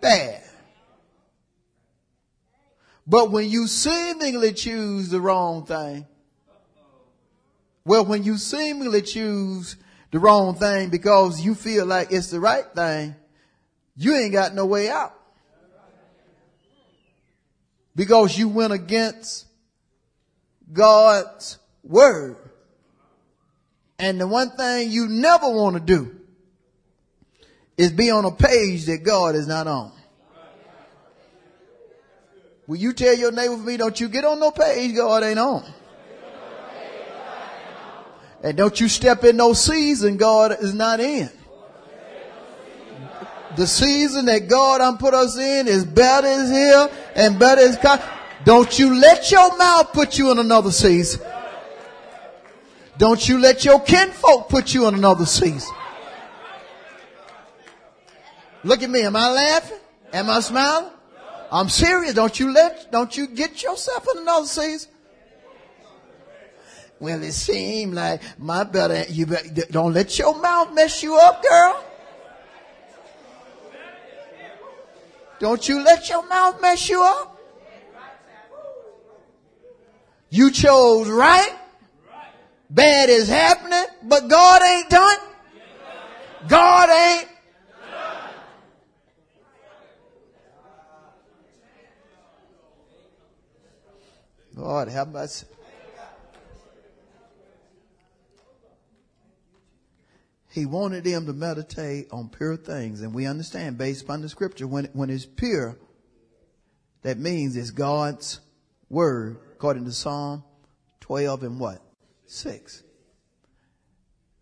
Bad. 0.01 0.42
But 3.07 3.31
when 3.31 3.49
you 3.49 3.66
seemingly 3.66 4.53
choose 4.53 5.09
the 5.09 5.20
wrong 5.20 5.66
thing, 5.66 6.07
well, 7.85 8.05
when 8.05 8.23
you 8.23 8.37
seemingly 8.37 9.03
choose 9.03 9.77
the 10.12 10.18
wrong 10.18 10.55
thing 10.55 10.90
because 10.90 11.40
you 11.40 11.55
feel 11.55 11.87
like 11.87 12.12
it's 12.12 12.31
the 12.31 12.38
right 12.38 12.66
thing, 12.75 13.16
you 13.96 14.14
ain't 14.14 14.33
got 14.33 14.55
no 14.55 14.66
way 14.66 14.88
out. 14.88 15.14
Because 17.94 18.38
you 18.38 18.48
went 18.48 18.72
against 18.72 19.46
God's 20.72 21.59
word. 21.83 22.37
And 23.98 24.20
the 24.20 24.26
one 24.26 24.50
thing 24.50 24.90
you 24.90 25.09
never 25.09 25.48
want 25.48 25.76
to 25.76 25.81
do 25.81 26.16
is 27.76 27.92
be 27.92 28.11
on 28.11 28.24
a 28.24 28.31
page 28.31 28.87
that 28.87 29.03
God 29.03 29.35
is 29.35 29.46
not 29.46 29.66
on. 29.66 29.92
Will 32.66 32.76
you 32.76 32.92
tell 32.92 33.14
your 33.14 33.33
neighbor 33.33 33.57
for 33.57 33.62
me, 33.62 33.76
don't 33.76 33.98
you 33.98 34.09
get 34.09 34.24
on 34.24 34.38
no 34.38 34.53
page 34.53 34.94
God 34.94 35.24
ain't 35.24 35.38
on. 35.38 35.64
And 38.42 38.57
don't 38.57 38.81
you 38.81 38.88
step 38.88 39.24
in 39.24 39.37
no 39.37 39.53
season 39.53 40.16
God 40.16 40.57
is 40.62 40.72
not 40.72 41.00
in. 41.00 41.29
The 43.56 43.66
season 43.66 44.26
that 44.26 44.48
God 44.48 44.80
I'm 44.80 44.96
put 44.96 45.12
us 45.12 45.36
in 45.36 45.66
is 45.66 45.84
better 45.84 46.26
is 46.26 46.50
here 46.50 46.88
and 47.16 47.38
better 47.38 47.60
is 47.60 47.76
coming. 47.76 48.04
Don't 48.44 48.78
you 48.78 48.94
let 48.94 49.30
your 49.30 49.56
mouth 49.58 49.92
put 49.92 50.18
you 50.18 50.30
in 50.30 50.38
another 50.38 50.70
season. 50.70 51.20
Don't 52.96 53.28
you 53.28 53.38
let 53.38 53.64
your 53.64 53.80
kinfolk 53.80 54.48
put 54.48 54.72
you 54.74 54.86
in 54.86 54.94
another 54.94 55.26
season. 55.26 55.74
Look 58.62 58.82
at 58.82 58.90
me. 58.90 59.02
Am 59.02 59.16
I 59.16 59.30
laughing? 59.30 59.78
Am 60.12 60.30
I 60.30 60.40
smiling? 60.40 60.90
I'm 61.50 61.68
serious. 61.68 62.14
Don't 62.14 62.38
you 62.38 62.52
let, 62.52 62.92
don't 62.92 63.16
you 63.16 63.26
get 63.26 63.62
yourself 63.62 64.06
in 64.12 64.22
another 64.22 64.46
season. 64.46 64.90
Well, 67.00 67.22
it 67.22 67.32
seemed 67.32 67.94
like 67.94 68.20
my 68.38 68.64
better, 68.64 69.04
you 69.10 69.26
better, 69.26 69.48
don't 69.70 69.94
let 69.94 70.18
your 70.18 70.38
mouth 70.38 70.74
mess 70.74 71.02
you 71.02 71.18
up, 71.18 71.42
girl. 71.42 71.84
Don't 75.40 75.66
you 75.66 75.83
let 75.83 76.11
your 76.11 76.26
mouth 76.29 76.61
mess 76.61 76.88
you 76.88 77.03
up. 77.03 77.38
You 80.29 80.50
chose 80.50 81.09
right. 81.09 81.57
Bad 82.68 83.09
is 83.09 83.26
happening, 83.26 83.87
but 84.03 84.29
God 84.29 84.62
ain't 84.62 84.90
done. 84.90 85.16
God 86.46 86.90
ain't. 86.90 87.29
Lord 94.55 94.88
help 94.88 95.09
mercy. 95.09 95.46
He 100.50 100.66
wanted 100.66 101.04
them 101.04 101.26
to 101.26 101.32
meditate 101.32 102.08
on 102.10 102.28
pure 102.28 102.56
things. 102.56 103.02
And 103.02 103.14
we 103.14 103.26
understand 103.26 103.78
based 103.78 104.02
upon 104.02 104.20
the 104.20 104.28
scripture, 104.28 104.66
when, 104.66 104.86
when 104.92 105.08
it's 105.08 105.24
pure, 105.24 105.78
that 107.02 107.18
means 107.18 107.56
it's 107.56 107.70
God's 107.70 108.40
word, 108.88 109.38
according 109.52 109.84
to 109.84 109.92
Psalm 109.92 110.42
12 111.00 111.44
and 111.44 111.60
what? 111.60 111.80
6. 112.26 112.82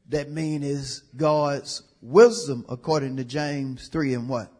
That 0.08 0.30
means 0.30 0.64
it's 0.64 1.00
God's 1.14 1.82
wisdom, 2.00 2.64
according 2.70 3.16
to 3.18 3.24
James 3.24 3.88
3 3.88 4.14
and 4.14 4.28
what? 4.28 4.50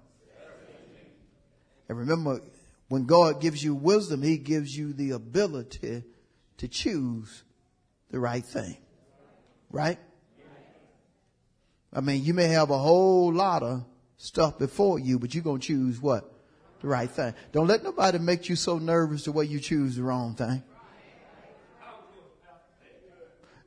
And 1.89 1.97
remember, 1.97 2.43
when 2.89 3.07
God 3.07 3.41
gives 3.41 3.65
you 3.65 3.75
wisdom, 3.75 4.23
He 4.23 4.37
gives 4.37 4.77
you 4.77 4.93
the 4.93 5.13
ability 5.13 6.05
to 6.59 6.69
choose 6.69 7.45
the 8.11 8.21
right 8.21 8.45
thing. 8.45 8.77
Right? 9.71 9.99
I 11.93 12.01
mean, 12.01 12.25
you 12.25 12.35
may 12.35 12.49
have 12.49 12.71
a 12.71 12.79
whole 12.79 13.33
lot 13.33 13.63
of 13.63 13.85
stuff 14.17 14.59
before 14.59 14.99
you, 14.99 15.19
but 15.19 15.35
you're 15.35 15.45
going 15.45 15.61
to 15.61 15.67
choose 15.67 16.01
what? 16.01 16.31
The 16.81 16.89
right 16.89 17.11
thing. 17.11 17.35
Don't 17.53 17.67
let 17.67 17.83
nobody 17.83 18.19
make 18.19 18.49
you 18.49 18.57
so 18.57 18.79
nervous 18.79 19.25
the 19.25 19.33
way 19.33 19.45
you 19.45 19.59
choose 19.59 19.97
the 19.97 20.03
wrong 20.03 20.35
thing. 20.35 20.63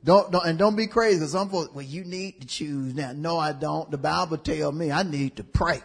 Don't, 0.04 0.32
don't 0.32 0.44
and 0.44 0.58
don't 0.58 0.74
be 0.74 0.88
crazy 0.88 1.18
because 1.18 1.32
some 1.32 1.48
folks, 1.48 1.72
well, 1.74 1.84
you 1.84 2.04
need 2.04 2.40
to 2.40 2.46
choose 2.46 2.94
now. 2.94 3.12
No, 3.12 3.38
I 3.38 3.52
don't. 3.52 3.88
The 3.90 3.98
Bible 3.98 4.38
tell 4.38 4.72
me 4.72 4.90
I 4.90 5.04
need 5.04 5.36
to 5.36 5.44
pray. 5.44 5.80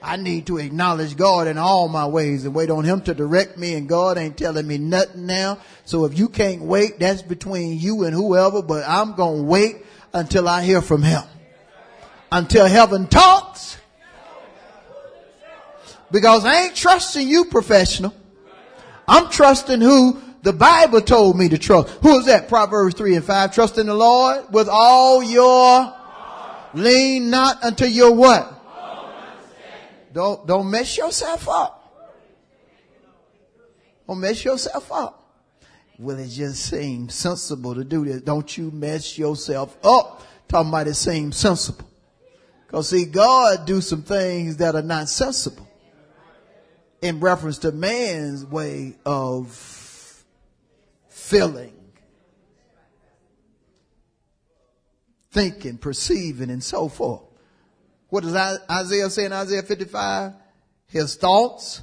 I 0.00 0.16
need 0.16 0.46
to 0.46 0.58
acknowledge 0.58 1.16
God 1.16 1.48
in 1.48 1.58
all 1.58 1.88
my 1.88 2.06
ways 2.06 2.44
and 2.44 2.54
wait 2.54 2.70
on 2.70 2.84
Him 2.84 3.00
to 3.02 3.14
direct 3.14 3.58
me 3.58 3.74
and 3.74 3.88
God 3.88 4.18
ain't 4.18 4.36
telling 4.36 4.66
me 4.66 4.78
nothing 4.78 5.26
now. 5.26 5.58
So 5.84 6.04
if 6.04 6.16
you 6.16 6.28
can't 6.28 6.62
wait, 6.62 7.00
that's 7.00 7.22
between 7.22 7.80
you 7.80 8.04
and 8.04 8.14
whoever, 8.14 8.62
but 8.62 8.84
I'm 8.86 9.16
to 9.16 9.42
wait 9.42 9.85
until 10.16 10.48
I 10.48 10.64
hear 10.64 10.80
from 10.80 11.02
him. 11.02 11.22
Until 12.32 12.66
heaven 12.66 13.06
talks. 13.06 13.78
Because 16.10 16.44
I 16.44 16.64
ain't 16.64 16.76
trusting 16.76 17.28
you 17.28 17.46
professional. 17.46 18.14
I'm 19.06 19.30
trusting 19.30 19.80
who 19.80 20.20
the 20.42 20.52
Bible 20.52 21.00
told 21.00 21.36
me 21.36 21.48
to 21.50 21.58
trust. 21.58 21.88
Who 22.02 22.18
is 22.18 22.26
that? 22.26 22.48
Proverbs 22.48 22.94
3 22.94 23.16
and 23.16 23.24
5. 23.24 23.54
Trust 23.54 23.78
in 23.78 23.86
the 23.86 23.94
Lord 23.94 24.52
with 24.52 24.68
all 24.68 25.22
your 25.22 25.94
lean 26.74 27.30
not 27.30 27.62
unto 27.62 27.84
your 27.84 28.12
what? 28.12 28.52
Don't, 30.12 30.46
don't 30.46 30.70
mess 30.70 30.96
yourself 30.96 31.48
up. 31.48 31.82
Don't 34.06 34.20
mess 34.20 34.44
yourself 34.44 34.90
up. 34.90 35.25
Well, 35.98 36.18
it 36.18 36.28
just 36.28 36.66
seems 36.66 37.14
sensible 37.14 37.74
to 37.74 37.84
do 37.84 38.04
this. 38.04 38.20
Don't 38.20 38.56
you 38.56 38.70
mess 38.70 39.16
yourself 39.16 39.76
up 39.82 40.22
talking 40.48 40.68
about 40.68 40.86
it 40.86 40.94
seems 40.94 41.36
sensible. 41.36 41.88
Cause 42.68 42.88
see, 42.90 43.04
God 43.04 43.66
do 43.66 43.80
some 43.80 44.02
things 44.02 44.56
that 44.58 44.74
are 44.74 44.82
not 44.82 45.08
sensible 45.08 45.66
in 47.00 47.20
reference 47.20 47.58
to 47.58 47.72
man's 47.72 48.44
way 48.44 48.96
of 49.04 50.24
feeling, 51.08 51.72
thinking, 55.30 55.78
perceiving, 55.78 56.50
and 56.50 56.62
so 56.62 56.88
forth. 56.88 57.22
What 58.08 58.24
does 58.24 58.34
Isaiah 58.70 59.10
say 59.10 59.24
in 59.24 59.32
Isaiah 59.32 59.62
55? 59.62 60.32
His 60.88 61.16
thoughts 61.16 61.82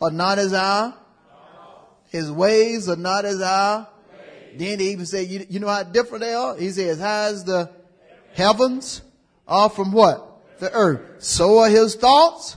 are 0.00 0.10
not 0.10 0.38
as 0.38 0.52
our 0.52 0.96
his 2.10 2.30
ways 2.30 2.88
are 2.88 2.96
not 2.96 3.24
as 3.24 3.40
our. 3.40 3.88
Then 4.56 4.80
he 4.80 4.90
even 4.90 5.06
said, 5.06 5.28
you, 5.28 5.46
you 5.48 5.60
know 5.60 5.68
how 5.68 5.84
different 5.84 6.22
they 6.24 6.34
are? 6.34 6.56
He 6.56 6.70
says, 6.70 6.98
As 6.98 7.00
high 7.00 7.24
as 7.26 7.44
the 7.44 7.70
heavens 8.34 9.00
are 9.46 9.70
from 9.70 9.92
what? 9.92 10.58
The 10.58 10.72
earth. 10.72 11.22
So 11.22 11.60
are 11.60 11.68
his 11.68 11.94
thoughts 11.94 12.56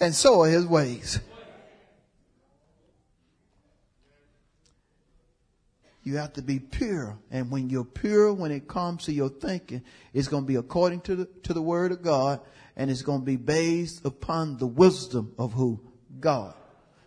and 0.00 0.14
so 0.14 0.42
are 0.42 0.48
his 0.48 0.64
ways. 0.64 1.20
You 6.04 6.16
have 6.16 6.32
to 6.34 6.42
be 6.42 6.60
pure. 6.60 7.18
And 7.30 7.50
when 7.50 7.68
you're 7.68 7.84
pure, 7.84 8.32
when 8.32 8.52
it 8.52 8.68
comes 8.68 9.04
to 9.04 9.12
your 9.12 9.28
thinking, 9.28 9.82
it's 10.14 10.28
going 10.28 10.44
to 10.44 10.46
be 10.46 10.54
according 10.54 11.00
to 11.02 11.16
the, 11.16 11.24
to 11.42 11.52
the 11.52 11.60
word 11.60 11.90
of 11.90 12.02
God 12.02 12.40
and 12.76 12.88
it's 12.88 13.02
going 13.02 13.20
to 13.20 13.26
be 13.26 13.36
based 13.36 14.04
upon 14.04 14.58
the 14.58 14.66
wisdom 14.66 15.34
of 15.36 15.52
who? 15.52 15.80
God. 16.20 16.54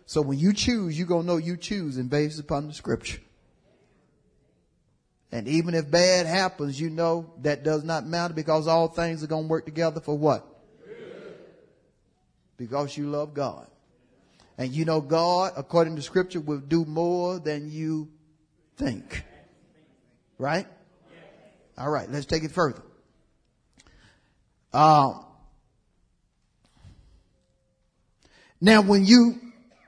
So 0.06 0.20
when 0.20 0.38
you 0.38 0.52
choose, 0.52 0.98
you're 0.98 1.06
going 1.06 1.22
to 1.22 1.26
know 1.26 1.36
you 1.36 1.56
choose 1.56 1.96
and 1.96 2.10
based 2.10 2.40
upon 2.40 2.66
the 2.66 2.74
scripture. 2.74 3.20
And 5.30 5.48
even 5.48 5.74
if 5.74 5.90
bad 5.90 6.26
happens, 6.26 6.78
you 6.78 6.90
know 6.90 7.32
that 7.40 7.64
does 7.64 7.84
not 7.84 8.06
matter 8.06 8.34
because 8.34 8.68
all 8.68 8.88
things 8.88 9.24
are 9.24 9.26
going 9.26 9.44
to 9.44 9.48
work 9.48 9.64
together 9.64 10.00
for 10.00 10.16
what? 10.16 10.46
Because 12.58 12.96
you 12.96 13.08
love 13.08 13.32
God. 13.32 13.66
And 14.58 14.70
you 14.70 14.84
know 14.84 15.00
God, 15.00 15.54
according 15.56 15.96
to 15.96 16.02
scripture, 16.02 16.40
will 16.40 16.58
do 16.58 16.84
more 16.84 17.38
than 17.38 17.70
you 17.70 18.10
think. 18.76 19.24
Right? 20.38 20.66
All 21.78 21.90
right, 21.90 22.08
let's 22.10 22.26
take 22.26 22.44
it 22.44 22.52
further. 22.52 22.82
Um, 24.72 25.24
now 28.60 28.82
when 28.82 29.04
you, 29.04 29.40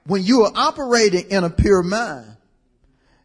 when 0.06 0.22
you 0.22 0.42
are 0.42 0.52
operating 0.54 1.30
in 1.30 1.44
a 1.44 1.50
pure 1.50 1.82
mind, 1.82 2.36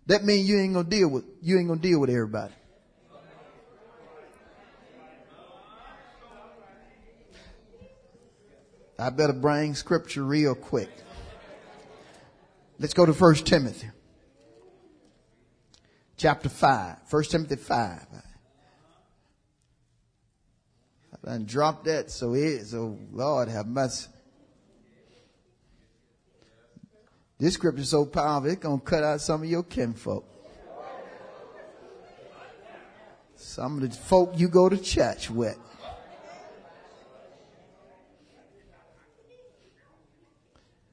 that 0.08 0.24
means 0.24 0.50
you 0.50 0.60
ain't 0.60 0.74
gonna 0.74 0.90
deal 0.90 1.10
with, 1.10 1.26
you 1.42 1.58
ain't 1.58 1.68
gonna 1.68 1.80
deal 1.80 2.00
with 2.00 2.10
everybody. 2.10 2.54
I 8.98 9.10
better 9.12 9.34
bring 9.34 9.76
scripture 9.76 10.24
real 10.24 10.56
quick. 10.56 10.90
Let's 12.80 12.94
go 12.94 13.06
to 13.06 13.14
First 13.14 13.46
Timothy. 13.46 13.90
Chapter 16.18 16.50
5. 16.50 17.08
First 17.08 17.32
Timothy 17.32 17.56
5. 17.56 17.80
I 21.12 21.28
done 21.30 21.46
dropped 21.46 21.86
that 21.86 22.12
so 22.12 22.34
it, 22.34 22.66
so 22.66 22.78
oh 22.78 22.98
Lord 23.12 23.48
have 23.48 23.68
mercy. 23.68 24.08
This 27.40 27.54
scripture 27.54 27.82
is 27.82 27.90
so 27.90 28.06
powerful, 28.06 28.50
it's 28.52 28.62
going 28.62 28.80
to 28.80 28.86
cut 28.86 29.04
out 29.04 29.22
some 29.22 29.44
of 29.44 29.50
your 29.50 29.64
kinfolk. 29.64 30.26
Some 33.36 33.82
of 33.82 33.90
the 33.90 33.96
folk 33.96 34.34
you 34.36 34.50
go 34.50 34.68
to 34.68 34.78
church 34.78 35.30
with. 35.30 35.58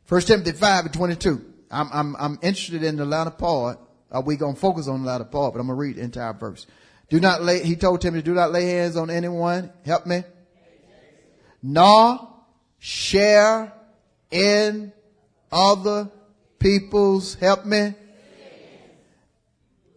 First 0.05 0.29
Timothy 0.29 0.53
5 0.53 0.85
and 0.85 0.95
22. 0.95 1.45
I'm, 1.69 1.89
I'm, 1.93 2.17
I'm 2.17 2.39
interested 2.43 2.85
in 2.85 2.95
the 2.95 3.05
latter 3.05 3.31
part. 3.31 3.81
Are 4.13 4.23
we 4.23 4.37
going 4.37 4.55
to 4.55 4.61
focus 4.61 4.87
on 4.87 5.03
the 5.03 5.07
latter 5.09 5.25
part? 5.25 5.53
But 5.53 5.61
I'm 5.61 5.67
going 5.67 5.77
to 5.77 5.81
read 5.81 5.97
the 5.97 6.03
entire 6.03 6.33
verse. 6.33 6.65
Do 7.09 7.19
not 7.19 7.43
lay, 7.43 7.65
he 7.65 7.75
told 7.75 8.01
Timothy, 8.01 8.23
do 8.23 8.35
not 8.35 8.53
lay 8.53 8.67
hands 8.67 8.97
on 8.97 9.11
anyone. 9.11 9.73
Help 9.85 10.07
me. 10.07 10.23
Nor 11.61 12.29
share 12.79 13.73
in 14.31 14.93
other 15.51 16.11
people's, 16.67 17.35
help 17.37 17.65
me. 17.65 17.95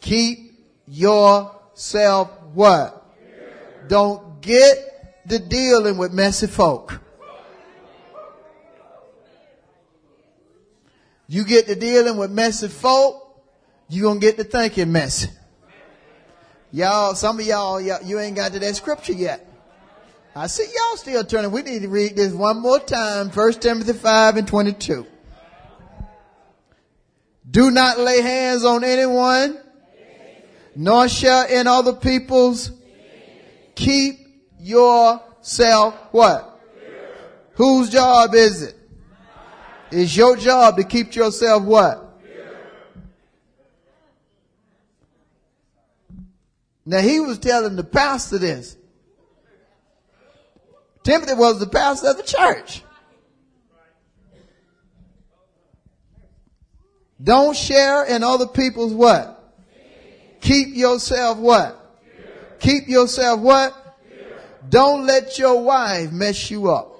Keep 0.02 0.54
yourself 0.88 2.30
what? 2.54 3.06
Don't 3.88 4.40
get 4.40 4.78
the 5.26 5.40
dealing 5.40 5.98
with 5.98 6.14
messy 6.14 6.46
folk. 6.46 7.02
You 11.28 11.44
get 11.44 11.66
to 11.68 11.76
dealing 11.76 12.18
with 12.18 12.30
messy 12.30 12.68
folk, 12.68 13.44
you 13.88 14.04
gonna 14.04 14.20
get 14.20 14.38
to 14.38 14.44
thinking 14.44 14.92
messy. 14.92 15.30
Y'all, 16.72 17.16
some 17.16 17.40
of 17.40 17.46
y'all, 17.48 17.82
y'all, 17.82 18.04
you 18.04 18.20
ain't 18.20 18.36
got 18.36 18.54
to 18.54 18.60
that 18.60 18.76
scripture 18.76 19.14
yet. 19.14 19.44
I 20.36 20.46
see 20.46 20.66
y'all 20.66 20.98
still 20.98 21.24
turning. 21.24 21.50
We 21.50 21.64
need 21.64 21.82
to 21.82 21.90
read 21.90 22.16
this 22.16 22.32
one 22.32 22.62
more 22.62 22.80
time. 22.80 23.32
First 23.32 23.64
Timothy 23.64 23.94
5 23.94 24.38
and 24.38 24.48
22. 24.48 25.08
Do 27.50 27.72
not 27.72 28.00
lay 28.00 28.22
hands 28.22 28.64
on 28.64 28.84
anyone, 28.84 29.60
nor 30.76 31.08
shall 31.08 31.48
in 31.48 31.68
other 31.68 31.94
people's. 31.94 32.72
Keep 33.76 34.20
yourself 34.60 35.96
what? 36.12 36.60
Whose 37.54 37.90
job 37.90 38.34
is 38.36 38.62
it? 38.62 38.76
It's 39.92 40.16
your 40.16 40.36
job 40.36 40.78
to 40.78 40.84
keep 40.84 41.16
yourself 41.16 41.64
what? 41.64 42.06
Now 46.86 47.00
he 47.00 47.20
was 47.20 47.38
telling 47.40 47.76
the 47.76 47.84
pastor 47.84 48.38
this. 48.38 48.76
Timothy 51.04 51.34
was 51.34 51.60
the 51.60 51.68
pastor 51.68 52.10
of 52.10 52.18
the 52.18 52.24
church. 52.24 52.84
Don't 57.22 57.56
share 57.56 58.06
in 58.06 58.24
other 58.24 58.48
people's 58.48 58.94
what? 58.94 59.36
Keep 60.42 60.76
yourself 60.76 61.38
what? 61.38 61.76
Keep 62.60 62.88
yourself 62.88 63.40
what? 63.40 63.76
Don't 64.70 65.06
let 65.06 65.38
your 65.38 65.62
wife 65.62 66.12
mess 66.12 66.50
you 66.50 66.70
up. 66.70 66.96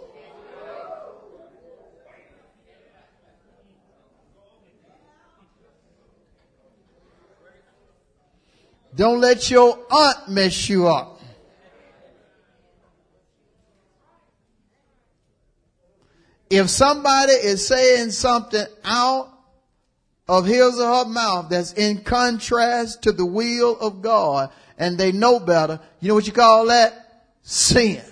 Don't 8.96 9.22
let 9.22 9.50
your 9.50 9.80
aunt 9.90 10.28
mess 10.28 10.68
you 10.68 10.88
up. 10.88 11.22
If 16.50 16.70
somebody 16.70 17.34
is 17.34 17.66
saying 17.66 18.12
something 18.12 18.66
out 18.84 19.39
of 20.30 20.46
his 20.46 20.80
or 20.80 20.86
her 20.86 21.06
mouth 21.06 21.50
that's 21.50 21.74
in 21.74 22.04
contrast 22.04 23.02
to 23.02 23.12
the 23.12 23.26
will 23.26 23.76
of 23.80 24.04
God 24.04 24.52
and 24.78 24.96
they 24.96 25.12
know 25.12 25.40
better, 25.40 25.80
you 26.00 26.08
know 26.08 26.14
what 26.14 26.28
you 26.28 26.34
call 26.34 26.68
that? 26.68 27.26
Sin. 27.42 28.04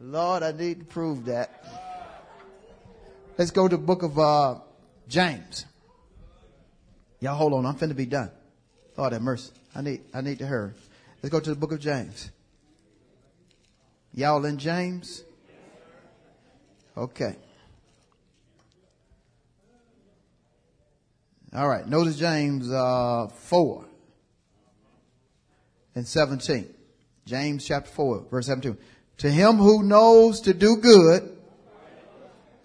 Lord, 0.00 0.44
I 0.44 0.52
need 0.52 0.78
to 0.78 0.84
prove 0.84 1.24
that. 1.24 1.64
Let's 3.36 3.50
go 3.50 3.66
to 3.66 3.76
the 3.76 3.82
book 3.82 4.04
of 4.04 4.16
uh, 4.16 4.60
James. 5.08 5.66
Y'all 7.18 7.34
hold 7.34 7.52
on. 7.52 7.66
I'm 7.66 7.74
finna 7.74 7.96
be 7.96 8.06
done. 8.06 8.30
Lord 8.96 9.12
have 9.12 9.22
mercy. 9.22 9.50
I 9.74 9.82
need, 9.82 10.02
I 10.14 10.20
need 10.20 10.38
to 10.38 10.46
hurry. 10.46 10.74
Let's 11.24 11.32
go 11.32 11.40
to 11.40 11.50
the 11.50 11.56
book 11.56 11.72
of 11.72 11.80
James. 11.80 12.30
Y'all 14.14 14.44
in 14.44 14.58
James? 14.58 15.24
Okay. 16.96 17.34
All 21.56 21.66
right. 21.66 21.88
Notice 21.88 22.18
James, 22.18 22.70
uh, 22.70 23.28
4 23.28 23.84
and 25.94 26.06
17. 26.06 26.68
James 27.24 27.66
chapter 27.66 27.90
4 27.90 28.26
verse 28.30 28.46
17. 28.46 28.76
To 29.18 29.30
him 29.30 29.56
who 29.56 29.82
knows 29.82 30.42
to 30.42 30.52
do 30.52 30.76
good 30.76 31.34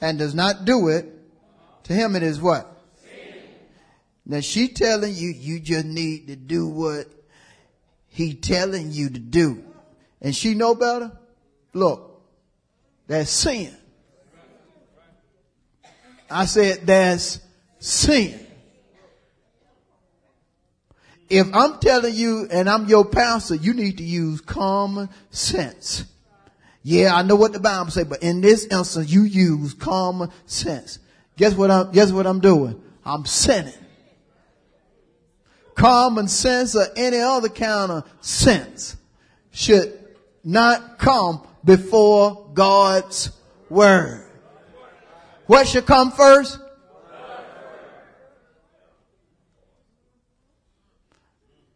and 0.02 0.20
does 0.20 0.36
not 0.36 0.66
do 0.66 0.90
it, 0.90 1.06
to 1.84 1.94
him 1.94 2.18
it 2.18 2.24
is 2.24 2.42
what? 2.42 2.68
Now 4.26 4.42
she 4.42 4.68
telling 4.68 5.16
you, 5.16 5.30
you 5.30 5.62
just 5.62 5.86
need 5.86 6.28
to 6.28 6.36
do 6.36 6.68
what 6.68 7.08
he 8.10 8.34
telling 8.34 8.92
you 8.92 9.10
to 9.10 9.20
do. 9.20 9.64
And 10.22 10.36
she 10.36 10.54
know 10.54 10.76
better? 10.76 11.14
Look, 11.74 12.22
that's 13.08 13.32
sin. 13.32 13.74
I 16.30 16.44
said 16.44 16.86
that's 16.86 17.40
sin. 17.80 18.48
If 21.32 21.48
I'm 21.54 21.80
telling 21.80 22.14
you 22.14 22.48
and 22.52 22.70
I'm 22.70 22.88
your 22.88 23.06
pastor, 23.06 23.56
you 23.56 23.74
need 23.74 23.98
to 23.98 24.04
use 24.04 24.42
common 24.42 25.10
sense. 25.30 26.06
Yeah, 26.84 27.16
I 27.16 27.22
know 27.22 27.36
what 27.36 27.54
the 27.54 27.60
Bible 27.60 27.92
say, 27.92 28.04
but 28.04 28.22
in 28.22 28.42
this 28.42 28.66
instance, 28.66 29.10
you 29.10 29.24
use 29.24 29.74
common 29.74 30.30
sense. 30.46 31.00
Guess 31.38 31.56
what 31.56 31.72
I'm, 31.72 31.92
guess 31.92 32.12
what 32.12 32.28
I'm 32.28 32.40
doing? 32.40 32.82
I'm 33.06 33.26
sinning 33.26 33.74
common 35.82 36.28
sense 36.28 36.76
or 36.76 36.86
any 36.96 37.18
other 37.18 37.50
kind 37.50 37.92
of 37.92 38.04
sense 38.22 38.96
should 39.50 39.98
not 40.44 41.00
come 41.00 41.42
before 41.66 42.48
God's 42.54 43.32
word. 43.68 44.28
What 45.48 45.68
should 45.68 45.88
come 45.88 46.12
first? 46.12 46.60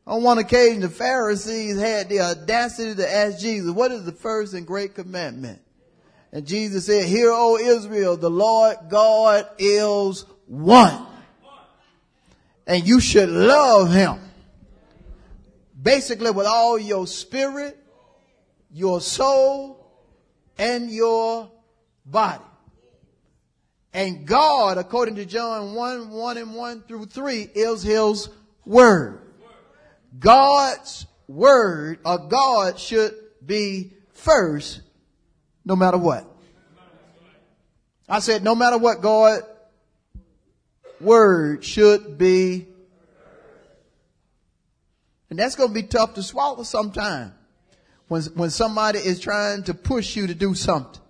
On 0.08 0.22
one 0.22 0.38
occasion, 0.38 0.82
the 0.82 0.90
Pharisees 0.90 1.80
had 1.80 2.10
the 2.10 2.22
audacity 2.22 2.94
to 2.96 3.12
ask 3.12 3.40
Jesus, 3.40 3.72
what 3.72 3.92
is 3.92 4.06
the 4.06 4.12
first 4.12 4.54
and 4.54 4.68
great 4.68 4.94
commandment? 4.94 5.62
And 6.32 6.46
Jesus 6.46 6.86
said, 6.86 7.06
hear, 7.06 7.32
O 7.32 7.58
Israel, 7.58 8.16
the 8.18 8.30
Lord 8.30 8.78
God 8.90 9.50
is 9.58 10.26
one. 10.46 11.06
And 12.68 12.86
you 12.86 13.00
should 13.00 13.30
love 13.30 13.92
him. 13.92 14.20
Basically 15.82 16.32
with 16.32 16.46
all 16.46 16.78
your 16.78 17.08
spirit, 17.08 17.78
your 18.72 19.02
soul, 19.02 19.88
and 20.58 20.92
your 20.92 21.50
body. 22.06 22.44
And 23.94 24.28
God, 24.28 24.78
according 24.78 25.16
to 25.16 25.26
John 25.26 25.74
1, 25.74 26.10
1 26.10 26.38
and 26.38 26.54
1 26.54 26.82
through 26.82 27.06
3, 27.06 27.50
is 27.56 27.82
his 27.82 28.30
word. 28.66 29.25
God's 30.18 31.06
word 31.28 32.00
or 32.06 32.18
God 32.18 32.80
should 32.80 33.14
be 33.46 33.94
first 34.14 34.82
no 35.64 35.76
matter 35.76 35.98
what. 35.98 36.26
I 38.08 38.20
said 38.20 38.44
no 38.44 38.56
matter 38.56 38.78
what 38.78 39.02
God 39.02 39.42
word 41.02 41.64
should 41.64 42.18
be 42.18 42.68
and 45.30 45.40
that's 45.40 45.56
going 45.56 45.70
to 45.70 45.74
be 45.74 45.84
tough 45.84 46.14
to 46.14 46.24
swallow 46.24 46.64
sometime 46.64 47.34
when, 48.08 48.22
when 48.36 48.50
somebody 48.50 49.00
is 49.00 49.20
trying 49.20 49.64
to 49.64 49.74
push 49.74 50.16
you 50.16 50.28
to 50.28 50.36
do 50.36 50.54
something. 50.54 51.02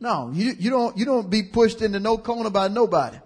No, 0.00 0.30
you, 0.32 0.54
you 0.58 0.70
don't, 0.70 0.96
you 0.96 1.04
don't 1.04 1.28
be 1.28 1.42
pushed 1.42 1.82
into 1.82 2.00
no 2.00 2.16
corner 2.16 2.48
by 2.48 2.68
nobody. 2.68 3.18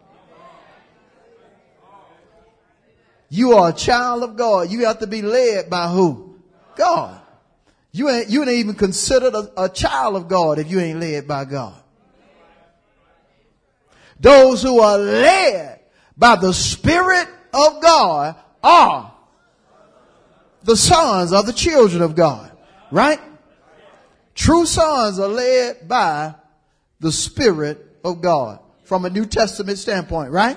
You 3.28 3.54
are 3.54 3.70
a 3.70 3.72
child 3.72 4.22
of 4.22 4.36
God. 4.36 4.70
You 4.70 4.86
have 4.86 5.00
to 5.00 5.06
be 5.06 5.22
led 5.22 5.68
by 5.70 5.88
who? 5.88 6.36
God. 6.76 7.20
You 7.92 8.08
ain't, 8.08 8.28
you 8.28 8.42
ain't 8.42 8.50
even 8.50 8.74
considered 8.74 9.34
a, 9.34 9.64
a 9.64 9.68
child 9.68 10.16
of 10.16 10.28
God 10.28 10.58
if 10.58 10.70
you 10.70 10.80
ain't 10.80 11.00
led 11.00 11.28
by 11.28 11.44
God. 11.44 11.74
Those 14.18 14.62
who 14.62 14.80
are 14.80 14.98
led 14.98 15.80
by 16.16 16.36
the 16.36 16.52
Spirit 16.52 17.28
of 17.52 17.82
God 17.82 18.36
are 18.62 19.14
the 20.62 20.76
sons 20.76 21.32
of 21.32 21.46
the 21.46 21.52
children 21.52 22.02
of 22.02 22.16
God. 22.16 22.50
Right? 22.90 23.20
True 24.34 24.66
sons 24.66 25.18
are 25.18 25.28
led 25.28 25.86
by 25.86 26.34
the 27.00 27.12
Spirit 27.12 27.98
of 28.04 28.20
God 28.20 28.60
from 28.82 29.04
a 29.04 29.10
New 29.10 29.26
Testament 29.26 29.78
standpoint, 29.78 30.30
right? 30.30 30.56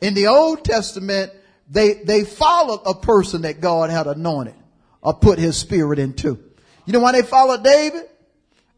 In 0.00 0.14
the 0.14 0.28
Old 0.28 0.64
Testament, 0.64 1.32
they, 1.68 1.94
they 1.94 2.24
followed 2.24 2.82
a 2.86 2.94
person 2.94 3.42
that 3.42 3.60
God 3.60 3.90
had 3.90 4.06
anointed 4.06 4.54
or 5.02 5.14
put 5.14 5.38
his 5.38 5.56
spirit 5.56 5.98
into. 5.98 6.38
You 6.86 6.92
know 6.92 7.00
why 7.00 7.12
they 7.12 7.22
followed 7.22 7.62
David? 7.62 8.04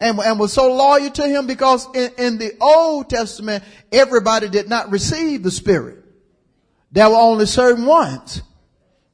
And, 0.01 0.19
and 0.19 0.41
was 0.41 0.53
so 0.53 0.73
loyal 0.75 1.11
to 1.11 1.29
him 1.29 1.47
because 1.47 1.87
in, 1.95 2.11
in 2.17 2.39
the 2.39 2.53
Old 2.61 3.11
Testament, 3.11 3.63
everybody 3.93 4.49
did 4.49 4.69
not 4.69 4.91
receive 4.91 5.43
the 5.43 5.51
spirit. 5.51 6.03
There 6.91 7.09
were 7.09 7.17
only 7.17 7.47
certain 7.47 7.85
ones 7.85 8.43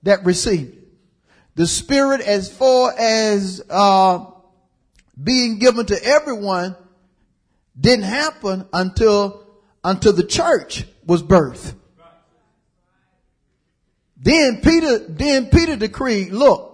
that 0.05 0.25
received 0.25 0.75
it. 0.75 0.89
The 1.57 1.67
spirit 1.67 2.21
as 2.21 2.53
far 2.53 2.95
as, 2.97 3.63
uh, 3.69 4.27
being 5.23 5.59
given 5.59 5.87
to 5.87 6.05
everyone 6.05 6.77
didn't 7.79 8.05
happen 8.05 8.67
until, 8.73 9.47
until 9.83 10.13
the 10.13 10.25
church 10.25 10.85
was 11.05 11.23
birthed. 11.23 11.75
Then 14.17 14.61
Peter, 14.63 14.99
then 14.99 15.47
Peter 15.51 15.77
decreed, 15.77 16.33
look, 16.33 16.73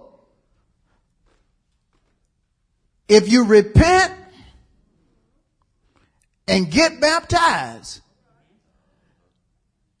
if 3.07 3.29
you 3.29 3.45
repent 3.45 4.13
and 6.47 6.71
get 6.71 7.01
baptized, 7.01 8.01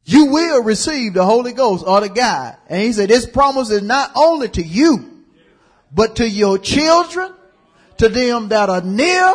you 0.05 0.25
will 0.25 0.63
receive 0.63 1.13
the 1.13 1.25
Holy 1.25 1.53
Ghost 1.53 1.85
or 1.85 2.01
the 2.01 2.09
God. 2.09 2.57
And 2.67 2.81
he 2.81 2.91
said, 2.91 3.09
this 3.09 3.25
promise 3.25 3.69
is 3.69 3.81
not 3.81 4.11
only 4.15 4.49
to 4.49 4.61
you, 4.61 5.23
but 5.93 6.17
to 6.17 6.27
your 6.27 6.57
children, 6.57 7.33
to 7.97 8.09
them 8.09 8.49
that 8.49 8.69
are 8.69 8.81
near, 8.81 9.33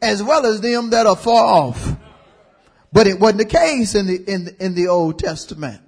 as 0.00 0.22
well 0.22 0.46
as 0.46 0.60
them 0.60 0.90
that 0.90 1.06
are 1.06 1.16
far 1.16 1.44
off. 1.44 1.96
But 2.92 3.06
it 3.06 3.18
wasn't 3.18 3.38
the 3.38 3.44
case 3.46 3.94
in 3.94 4.06
the, 4.06 4.16
in 4.16 4.44
the, 4.44 4.64
in 4.64 4.74
the 4.74 4.88
Old 4.88 5.18
Testament. 5.18 5.82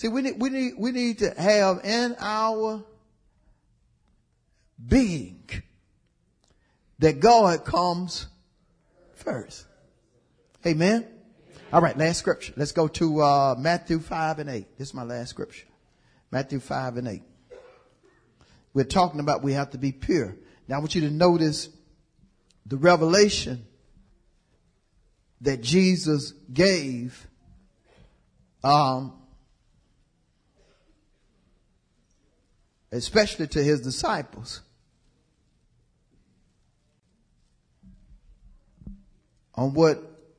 See, 0.00 0.08
we 0.08 0.22
need, 0.22 0.40
we 0.40 0.48
need, 0.48 0.72
we 0.78 0.92
need 0.92 1.18
to 1.18 1.38
have 1.38 1.84
in 1.84 2.16
our 2.20 2.82
being 4.82 5.44
that 7.00 7.20
God 7.20 7.66
comes 7.66 8.26
first. 9.12 9.66
Amen. 10.64 11.06
All 11.70 11.82
right, 11.82 11.94
last 11.98 12.18
scripture. 12.18 12.54
Let's 12.56 12.72
go 12.72 12.88
to 12.88 13.20
uh, 13.20 13.56
Matthew 13.58 13.98
5 13.98 14.38
and 14.38 14.48
8. 14.48 14.78
This 14.78 14.88
is 14.88 14.94
my 14.94 15.02
last 15.02 15.28
scripture. 15.28 15.66
Matthew 16.30 16.60
5 16.60 16.96
and 16.96 17.06
8. 17.06 17.22
We're 18.72 18.84
talking 18.84 19.20
about 19.20 19.42
we 19.42 19.52
have 19.52 19.72
to 19.72 19.78
be 19.78 19.92
pure. 19.92 20.34
Now 20.66 20.76
I 20.76 20.78
want 20.78 20.94
you 20.94 21.02
to 21.02 21.10
notice 21.10 21.68
the 22.64 22.78
revelation 22.78 23.66
that 25.42 25.60
Jesus 25.60 26.32
gave 26.50 27.26
um, 28.64 29.19
especially 32.92 33.46
to 33.48 33.62
his 33.62 33.80
disciples, 33.80 34.62
on 39.54 39.74
what 39.74 39.98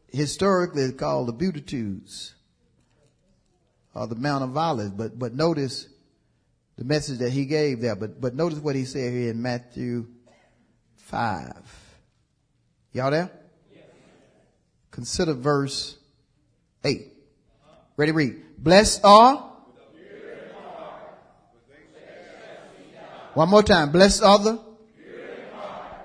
historically 0.09 0.81
is 0.83 0.93
called 0.93 1.27
the 1.27 1.33
Beatitudes 1.33 2.33
or 3.93 4.07
the 4.07 4.15
Mount 4.15 4.43
of 4.43 4.57
Olives. 4.57 4.91
But, 4.91 5.17
but 5.17 5.33
notice 5.33 5.87
the 6.77 6.83
message 6.83 7.19
that 7.19 7.29
he 7.29 7.45
gave 7.45 7.81
there. 7.81 7.95
But, 7.95 8.19
but 8.19 8.35
notice 8.35 8.59
what 8.59 8.75
he 8.75 8.85
said 8.85 9.13
here 9.13 9.29
in 9.29 9.41
Matthew 9.41 10.07
5. 10.95 11.53
Y'all 12.93 13.11
there? 13.11 13.31
Consider 14.89 15.33
verse 15.33 15.97
8. 16.83 17.07
Ready, 17.95 18.11
read. 18.11 18.35
Blessed 18.57 19.01
are 19.03 19.50
One 23.33 23.49
more 23.49 23.63
time. 23.63 23.91
Blessed 23.91 24.23
are 24.23 24.39
the. 24.39 24.59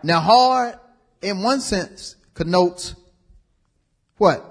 Now 0.02 0.20
hard 0.20 0.78
in 1.20 1.42
one 1.42 1.60
sense 1.60 2.16
connotes 2.34 2.94
what? 4.18 4.44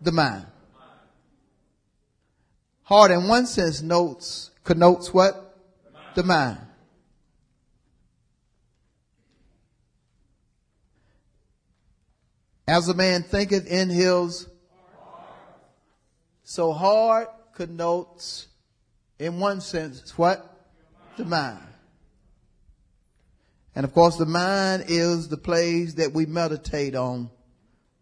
The 0.00 0.12
mind. 0.12 0.46
Hard 2.84 3.10
in 3.10 3.26
one 3.26 3.46
sense 3.46 3.82
notes, 3.82 4.52
connotes 4.62 5.12
what? 5.12 5.58
The 6.14 6.22
mind. 6.22 6.58
As 12.68 12.88
a 12.88 12.94
man 12.94 13.24
thinketh 13.24 13.66
in 13.66 13.90
his, 13.90 14.48
so 16.44 16.72
hard 16.72 17.26
connotes 17.54 18.46
in 19.18 19.40
one 19.40 19.60
sense 19.60 20.16
what? 20.16 20.68
The 21.16 21.24
mind. 21.24 21.58
And 23.76 23.84
of 23.84 23.92
course 23.92 24.16
the 24.16 24.26
mind 24.26 24.86
is 24.88 25.28
the 25.28 25.36
place 25.36 25.94
that 25.94 26.12
we 26.12 26.24
meditate 26.24 26.94
on, 26.96 27.30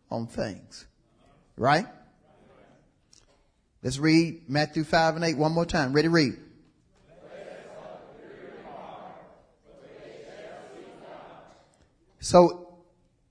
on 0.09 0.29
things. 0.29 0.87
Right? 1.57 1.87
Let's 3.83 3.99
read 3.99 4.49
Matthew 4.49 4.85
5 4.85 5.17
and 5.17 5.25
8 5.25 5.37
one 5.37 5.53
more 5.53 5.67
time. 5.67 5.93
Ready, 5.93 6.09
read. 6.09 6.39
So 12.21 12.79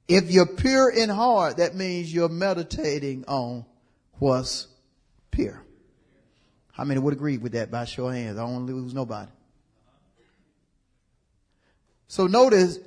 if 0.07 0.29
you're 0.29 0.45
pure 0.45 0.91
in 0.91 1.09
heart, 1.09 1.57
that 1.57 1.73
means 1.73 2.13
you're 2.13 2.29
meditating 2.29 3.25
on 3.27 3.65
what's 4.19 4.67
pure. 5.31 5.63
How 6.73 6.83
many 6.83 6.99
would 6.99 7.13
agree 7.13 7.37
with 7.37 7.53
that 7.53 7.71
by 7.71 7.85
show 7.85 8.09
of 8.09 8.13
hands? 8.13 8.37
I 8.37 8.41
don't 8.41 8.53
want 8.53 8.67
to 8.67 8.73
lose 8.73 8.93
nobody. 8.93 9.31
So 12.13 12.27
notice, 12.27 12.77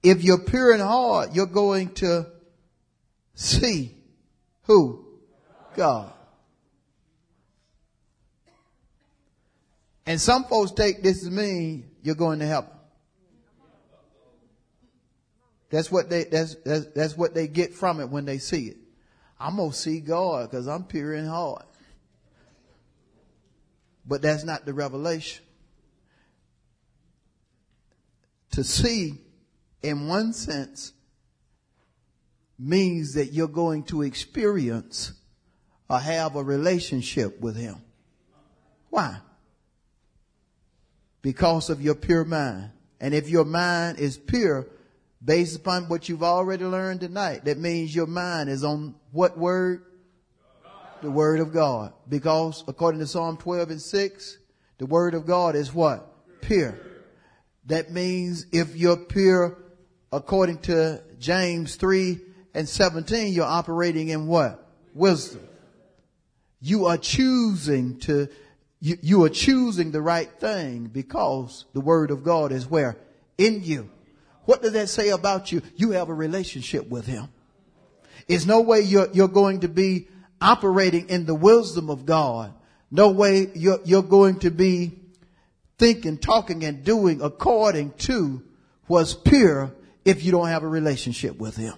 if 0.00 0.22
you're 0.22 0.44
pure 0.44 0.72
in 0.72 0.78
heart, 0.78 1.30
you're 1.32 1.46
going 1.46 1.92
to 1.94 2.24
see 3.34 3.96
who? 4.62 5.04
God. 5.74 6.12
And 10.06 10.20
some 10.20 10.44
folks 10.44 10.70
take 10.70 11.02
this 11.02 11.24
to 11.24 11.32
mean 11.32 11.90
you're 12.00 12.14
going 12.14 12.38
to 12.38 12.46
heaven. 12.46 12.70
That's 15.68 15.90
what 15.90 16.08
they, 16.08 16.22
that's, 16.22 16.54
that's, 16.64 16.86
that's 16.94 17.16
what 17.16 17.34
they 17.34 17.48
get 17.48 17.74
from 17.74 17.98
it 17.98 18.08
when 18.08 18.24
they 18.24 18.38
see 18.38 18.68
it. 18.68 18.76
I'm 19.40 19.56
to 19.56 19.72
see 19.72 19.98
God 19.98 20.48
because 20.48 20.68
I'm 20.68 20.84
pure 20.84 21.12
in 21.12 21.26
heart. 21.26 21.66
But 24.06 24.22
that's 24.22 24.44
not 24.44 24.64
the 24.64 24.72
revelation 24.72 25.42
to 28.56 28.64
see 28.64 29.12
in 29.82 30.08
one 30.08 30.32
sense 30.32 30.94
means 32.58 33.12
that 33.12 33.26
you're 33.34 33.48
going 33.48 33.82
to 33.82 34.00
experience 34.00 35.12
or 35.90 35.98
have 35.98 36.36
a 36.36 36.42
relationship 36.42 37.38
with 37.38 37.54
him. 37.54 37.76
Why? 38.88 39.18
Because 41.20 41.68
of 41.68 41.82
your 41.82 41.94
pure 41.94 42.24
mind. 42.24 42.70
And 42.98 43.12
if 43.12 43.28
your 43.28 43.44
mind 43.44 43.98
is 43.98 44.16
pure, 44.16 44.66
based 45.22 45.56
upon 45.56 45.90
what 45.90 46.08
you've 46.08 46.22
already 46.22 46.64
learned 46.64 47.00
tonight, 47.00 47.44
that 47.44 47.58
means 47.58 47.94
your 47.94 48.06
mind 48.06 48.48
is 48.48 48.64
on 48.64 48.94
what 49.12 49.36
word? 49.36 49.84
The 51.02 51.10
word 51.10 51.40
of 51.40 51.52
God. 51.52 51.92
Because 52.08 52.64
according 52.66 53.00
to 53.00 53.06
Psalm 53.06 53.36
12 53.36 53.68
and 53.68 53.82
6, 53.82 54.38
the 54.78 54.86
word 54.86 55.12
of 55.12 55.26
God 55.26 55.56
is 55.56 55.74
what? 55.74 56.40
Pure. 56.40 56.95
That 57.66 57.90
means 57.90 58.46
if 58.52 58.76
you're 58.76 58.96
pure 58.96 59.58
according 60.12 60.58
to 60.58 61.02
James 61.18 61.76
3 61.76 62.20
and 62.54 62.68
17, 62.68 63.32
you're 63.32 63.44
operating 63.44 64.08
in 64.08 64.26
what? 64.26 64.66
Wisdom. 64.94 65.46
You 66.60 66.86
are 66.86 66.96
choosing 66.96 67.98
to, 68.00 68.28
you, 68.80 68.96
you 69.02 69.24
are 69.24 69.28
choosing 69.28 69.90
the 69.90 70.00
right 70.00 70.30
thing 70.30 70.86
because 70.86 71.64
the 71.72 71.80
word 71.80 72.10
of 72.10 72.24
God 72.24 72.52
is 72.52 72.68
where? 72.68 72.96
In 73.36 73.62
you. 73.62 73.90
What 74.44 74.62
does 74.62 74.72
that 74.72 74.88
say 74.88 75.10
about 75.10 75.50
you? 75.50 75.60
You 75.74 75.90
have 75.90 76.08
a 76.08 76.14
relationship 76.14 76.88
with 76.88 77.06
him. 77.06 77.28
It's 78.28 78.46
no 78.46 78.60
way 78.60 78.80
you're, 78.80 79.08
you're 79.12 79.28
going 79.28 79.60
to 79.60 79.68
be 79.68 80.08
operating 80.40 81.08
in 81.08 81.26
the 81.26 81.34
wisdom 81.34 81.90
of 81.90 82.06
God. 82.06 82.54
No 82.90 83.10
way 83.10 83.50
you're, 83.54 83.80
you're 83.84 84.02
going 84.02 84.38
to 84.40 84.50
be 84.50 84.98
thinking, 85.78 86.18
talking, 86.18 86.64
and 86.64 86.84
doing 86.84 87.20
according 87.22 87.92
to 87.92 88.42
what's 88.86 89.14
pure 89.14 89.72
if 90.04 90.24
you 90.24 90.32
don't 90.32 90.48
have 90.48 90.62
a 90.62 90.68
relationship 90.68 91.36
with 91.38 91.56
him. 91.56 91.74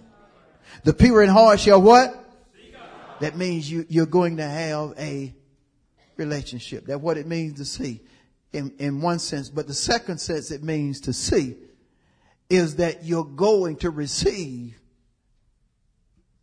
The 0.85 0.93
pure 0.93 1.23
in 1.23 1.31
heart 1.31 1.61
shall 1.61 1.81
what? 1.81 2.25
That 3.21 3.37
means 3.37 3.71
you, 3.71 3.85
you're 3.89 4.07
going 4.07 4.37
to 4.37 4.47
have 4.47 4.95
a 4.99 5.35
relationship. 6.17 6.87
That's 6.87 7.01
what 7.01 7.17
it 7.17 7.27
means 7.27 7.59
to 7.59 7.65
see 7.65 8.01
in, 8.53 8.73
in 8.79 9.01
one 9.01 9.19
sense. 9.19 9.49
But 9.49 9.67
the 9.67 9.75
second 9.75 10.19
sense 10.19 10.51
it 10.51 10.63
means 10.63 11.01
to 11.03 11.13
see 11.13 11.57
is 12.49 12.77
that 12.77 13.05
you're 13.05 13.25
going 13.25 13.77
to 13.77 13.91
receive 13.91 14.79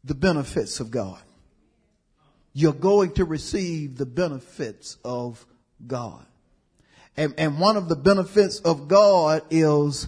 the 0.03 0.15
benefits 0.15 0.79
of 0.79 0.91
God. 0.91 1.21
You're 2.53 2.73
going 2.73 3.11
to 3.13 3.25
receive 3.25 3.97
the 3.97 4.05
benefits 4.05 4.97
of 5.03 5.45
God. 5.85 6.25
And, 7.17 7.33
and 7.37 7.59
one 7.59 7.77
of 7.77 7.87
the 7.87 7.95
benefits 7.95 8.59
of 8.59 8.87
God 8.87 9.43
is 9.49 10.07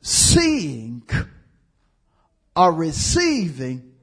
seeing 0.00 1.02
or 2.54 2.72
receiving 2.72 3.94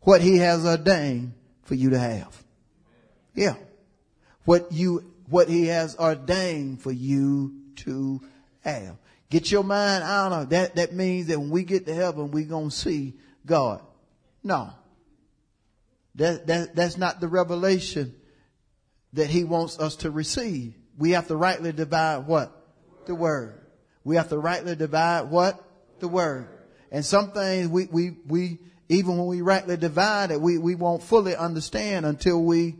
what 0.00 0.20
he 0.20 0.38
has 0.38 0.66
ordained 0.66 1.34
for 1.62 1.74
you 1.74 1.90
to 1.90 1.98
have. 1.98 2.42
Yeah. 3.34 3.54
What 4.44 4.72
you, 4.72 5.12
what 5.28 5.48
he 5.48 5.66
has 5.66 5.96
ordained 5.96 6.82
for 6.82 6.90
you 6.90 7.54
to 7.76 8.20
have. 8.62 8.96
Get 9.30 9.50
your 9.50 9.64
mind 9.64 10.02
out 10.04 10.32
of 10.32 10.50
that. 10.50 10.74
That 10.74 10.92
means 10.92 11.28
that 11.28 11.38
when 11.38 11.50
we 11.50 11.62
get 11.62 11.86
to 11.86 11.94
heaven, 11.94 12.32
we're 12.32 12.44
gonna 12.44 12.70
see 12.70 13.14
God. 13.46 13.80
No. 14.42 14.70
That, 16.16 16.46
that, 16.48 16.74
that's 16.74 16.98
not 16.98 17.20
the 17.20 17.28
revelation 17.28 18.14
that 19.14 19.30
he 19.30 19.44
wants 19.44 19.78
us 19.78 19.96
to 19.96 20.10
receive. 20.10 20.74
We 20.98 21.12
have 21.12 21.28
to 21.28 21.36
rightly 21.36 21.72
divide 21.72 22.26
what? 22.26 22.52
The 23.06 23.14
word. 23.14 23.60
We 24.04 24.16
have 24.16 24.28
to 24.28 24.38
rightly 24.38 24.76
divide 24.76 25.30
what? 25.30 25.62
The 26.00 26.08
word. 26.08 26.48
And 26.90 27.04
some 27.04 27.32
things 27.32 27.68
we, 27.68 27.86
we, 27.86 28.16
we, 28.26 28.58
even 28.88 29.16
when 29.16 29.26
we 29.26 29.40
rightly 29.40 29.76
divide 29.76 30.30
it, 30.30 30.40
we, 30.40 30.58
we 30.58 30.74
won't 30.74 31.02
fully 31.02 31.34
understand 31.34 32.04
until 32.04 32.42
we, 32.42 32.76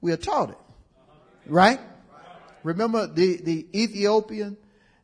we 0.00 0.12
are 0.12 0.16
taught 0.16 0.50
it. 0.50 0.58
Right? 1.46 1.80
Remember 2.62 3.06
the, 3.06 3.36
the 3.36 3.66
Ethiopian 3.74 4.56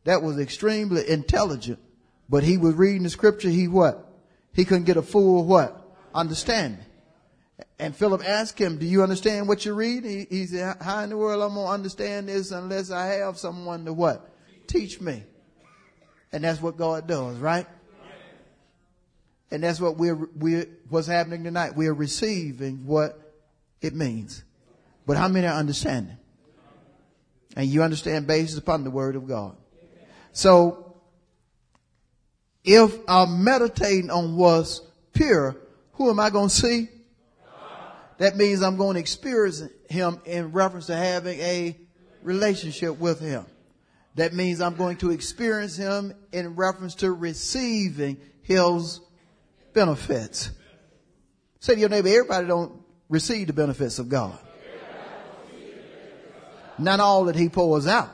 that 0.04 0.22
was 0.22 0.38
extremely 0.38 1.08
intelligent, 1.08 1.80
but 2.28 2.44
he 2.44 2.58
was 2.58 2.74
reading 2.74 3.02
the 3.02 3.10
scripture, 3.10 3.48
he 3.48 3.68
what? 3.68 4.06
He 4.52 4.64
couldn't 4.64 4.84
get 4.84 4.96
a 4.96 5.02
full 5.02 5.44
what? 5.44 5.80
Understanding. 6.14 6.84
And 7.78 7.94
Philip 7.94 8.22
asked 8.26 8.58
him, 8.58 8.78
do 8.78 8.86
you 8.86 9.02
understand 9.02 9.46
what 9.48 9.64
you 9.64 9.74
read? 9.74 10.04
He, 10.04 10.26
he 10.28 10.46
said, 10.46 10.76
how 10.80 11.00
in 11.00 11.10
the 11.10 11.16
world 11.16 11.42
I'm 11.42 11.54
going 11.54 11.66
to 11.66 11.72
understand 11.72 12.28
this 12.28 12.50
unless 12.50 12.90
I 12.90 13.06
have 13.06 13.38
someone 13.38 13.84
to 13.84 13.92
what? 13.92 14.28
Teach 14.66 15.00
me. 15.00 15.22
And 16.32 16.42
that's 16.42 16.60
what 16.60 16.76
God 16.76 17.06
does, 17.06 17.36
right? 17.36 17.66
And 19.50 19.62
that's 19.62 19.80
what 19.80 19.96
we're, 19.96 20.28
we're, 20.34 20.66
what's 20.88 21.06
happening 21.06 21.44
tonight. 21.44 21.76
We're 21.76 21.94
receiving 21.94 22.86
what 22.86 23.20
it 23.80 23.94
means. 23.94 24.42
But 25.06 25.16
how 25.16 25.28
many 25.28 25.46
are 25.46 25.54
understanding? 25.54 26.16
And 27.56 27.68
you 27.68 27.84
understand 27.84 28.26
based 28.26 28.58
upon 28.58 28.82
the 28.82 28.90
word 28.90 29.14
of 29.14 29.28
God. 29.28 29.56
So, 30.32 30.96
if 32.64 32.98
I'm 33.06 33.44
meditating 33.44 34.10
on 34.10 34.36
what's 34.36 34.80
pure, 35.12 35.56
who 35.92 36.10
am 36.10 36.18
I 36.18 36.30
going 36.30 36.48
to 36.48 36.54
see? 36.54 36.88
That 38.18 38.36
means 38.36 38.62
I'm 38.62 38.76
going 38.76 38.94
to 38.94 39.00
experience 39.00 39.62
him 39.88 40.20
in 40.24 40.52
reference 40.52 40.86
to 40.86 40.96
having 40.96 41.40
a 41.40 41.76
relationship 42.22 42.98
with 42.98 43.20
him. 43.20 43.46
That 44.14 44.32
means 44.32 44.60
I'm 44.60 44.76
going 44.76 44.96
to 44.98 45.10
experience 45.10 45.76
him 45.76 46.14
in 46.32 46.54
reference 46.54 46.94
to 46.96 47.10
receiving 47.10 48.18
his 48.42 49.00
benefits. 49.72 50.50
Say 51.58 51.74
to 51.74 51.80
your 51.80 51.88
neighbor, 51.88 52.08
everybody 52.08 52.46
don't 52.46 52.80
receive 53.08 53.48
the 53.48 53.52
benefits 53.52 53.98
of 53.98 54.08
God. 54.08 54.38
Not 56.78 57.00
all 57.00 57.24
that 57.24 57.36
he 57.36 57.48
pours 57.48 57.86
out. 57.86 58.10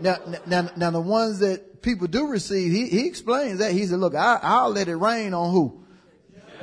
Now, 0.00 0.16
now, 0.46 0.70
now 0.76 0.90
the 0.90 1.00
ones 1.00 1.40
that 1.40 1.82
people 1.82 2.06
do 2.06 2.28
receive, 2.28 2.72
he, 2.72 2.88
he 2.88 3.06
explains 3.06 3.58
that. 3.58 3.72
He 3.72 3.86
said, 3.86 3.98
look, 3.98 4.14
I, 4.14 4.38
I'll 4.42 4.70
let 4.70 4.88
it 4.88 4.96
rain 4.96 5.34
on 5.34 5.52
who? 5.52 5.84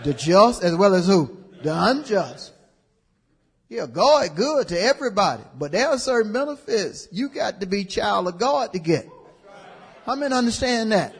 The 0.04 0.14
just 0.14 0.64
as 0.64 0.76
well 0.76 0.96
as 0.96 1.08
who? 1.08 1.37
The 1.64 1.74
unjust. 1.74 2.54
Yeah, 3.70 3.86
God 3.86 4.36
good 4.36 4.70
to 4.70 4.82
everybody, 4.82 5.44
but 5.58 5.74
there 5.74 5.90
are 5.90 5.98
certain 5.98 6.32
benefits 6.32 7.10
you 7.12 7.30
got 7.30 7.60
to 7.60 7.66
be 7.66 7.84
child 7.84 8.28
of 8.28 8.38
God 8.38 8.72
to 8.74 8.80
get. 8.80 9.10
How 10.06 10.16
many 10.16 10.34
understand 10.34 10.94
that? 10.94 11.14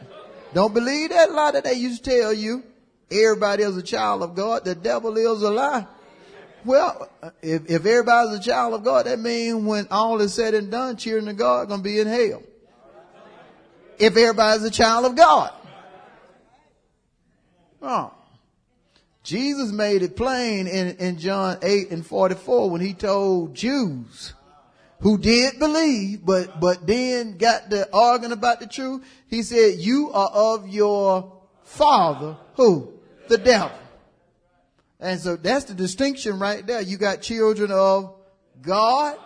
Don't 0.54 0.72
believe 0.72 1.10
that 1.10 1.30
lie 1.30 1.50
that 1.50 1.64
they 1.64 1.74
used 1.74 2.04
to 2.04 2.10
tell 2.10 2.32
you. 2.32 2.62
Everybody 3.10 3.64
is 3.64 3.76
a 3.76 3.82
child 3.82 4.22
of 4.22 4.34
God. 4.34 4.64
The 4.64 4.74
devil 4.74 5.16
is 5.16 5.42
a 5.42 5.50
lie. 5.50 5.86
Well, 6.64 7.10
if, 7.42 7.70
if 7.70 7.86
everybody's 7.86 8.38
a 8.38 8.42
child 8.42 8.74
of 8.74 8.84
God, 8.84 9.06
that 9.06 9.18
means 9.18 9.64
when 9.64 9.86
all 9.90 10.20
is 10.20 10.34
said 10.34 10.54
and 10.54 10.70
done, 10.70 10.96
cheering 10.96 11.26
to 11.26 11.34
God 11.34 11.68
going 11.68 11.80
to 11.80 11.84
be 11.84 12.00
in 12.00 12.06
hell. 12.06 12.42
If 13.98 14.16
everybody's 14.16 14.64
a 14.64 14.70
child 14.70 15.06
of 15.06 15.16
God. 15.16 15.52
Oh. 17.82 18.12
Jesus 19.28 19.72
made 19.72 20.00
it 20.00 20.16
plain 20.16 20.66
in, 20.66 20.96
in 20.96 21.18
John 21.18 21.58
8 21.60 21.90
and 21.90 22.06
44 22.06 22.70
when 22.70 22.80
he 22.80 22.94
told 22.94 23.54
Jews 23.54 24.32
who 25.00 25.18
did 25.18 25.58
believe, 25.58 26.24
but, 26.24 26.58
but 26.58 26.86
then 26.86 27.36
got 27.36 27.68
the 27.68 27.86
arguing 27.92 28.32
about 28.32 28.58
the 28.58 28.66
truth. 28.66 29.04
He 29.28 29.42
said, 29.42 29.74
you 29.80 30.10
are 30.12 30.30
of 30.30 30.70
your 30.70 31.42
father, 31.62 32.38
who? 32.54 32.94
The 33.28 33.36
devil. 33.36 33.76
And 34.98 35.20
so 35.20 35.36
that's 35.36 35.66
the 35.66 35.74
distinction 35.74 36.38
right 36.38 36.66
there. 36.66 36.80
You 36.80 36.96
got 36.96 37.20
children 37.20 37.70
of 37.70 38.14
God 38.62 39.18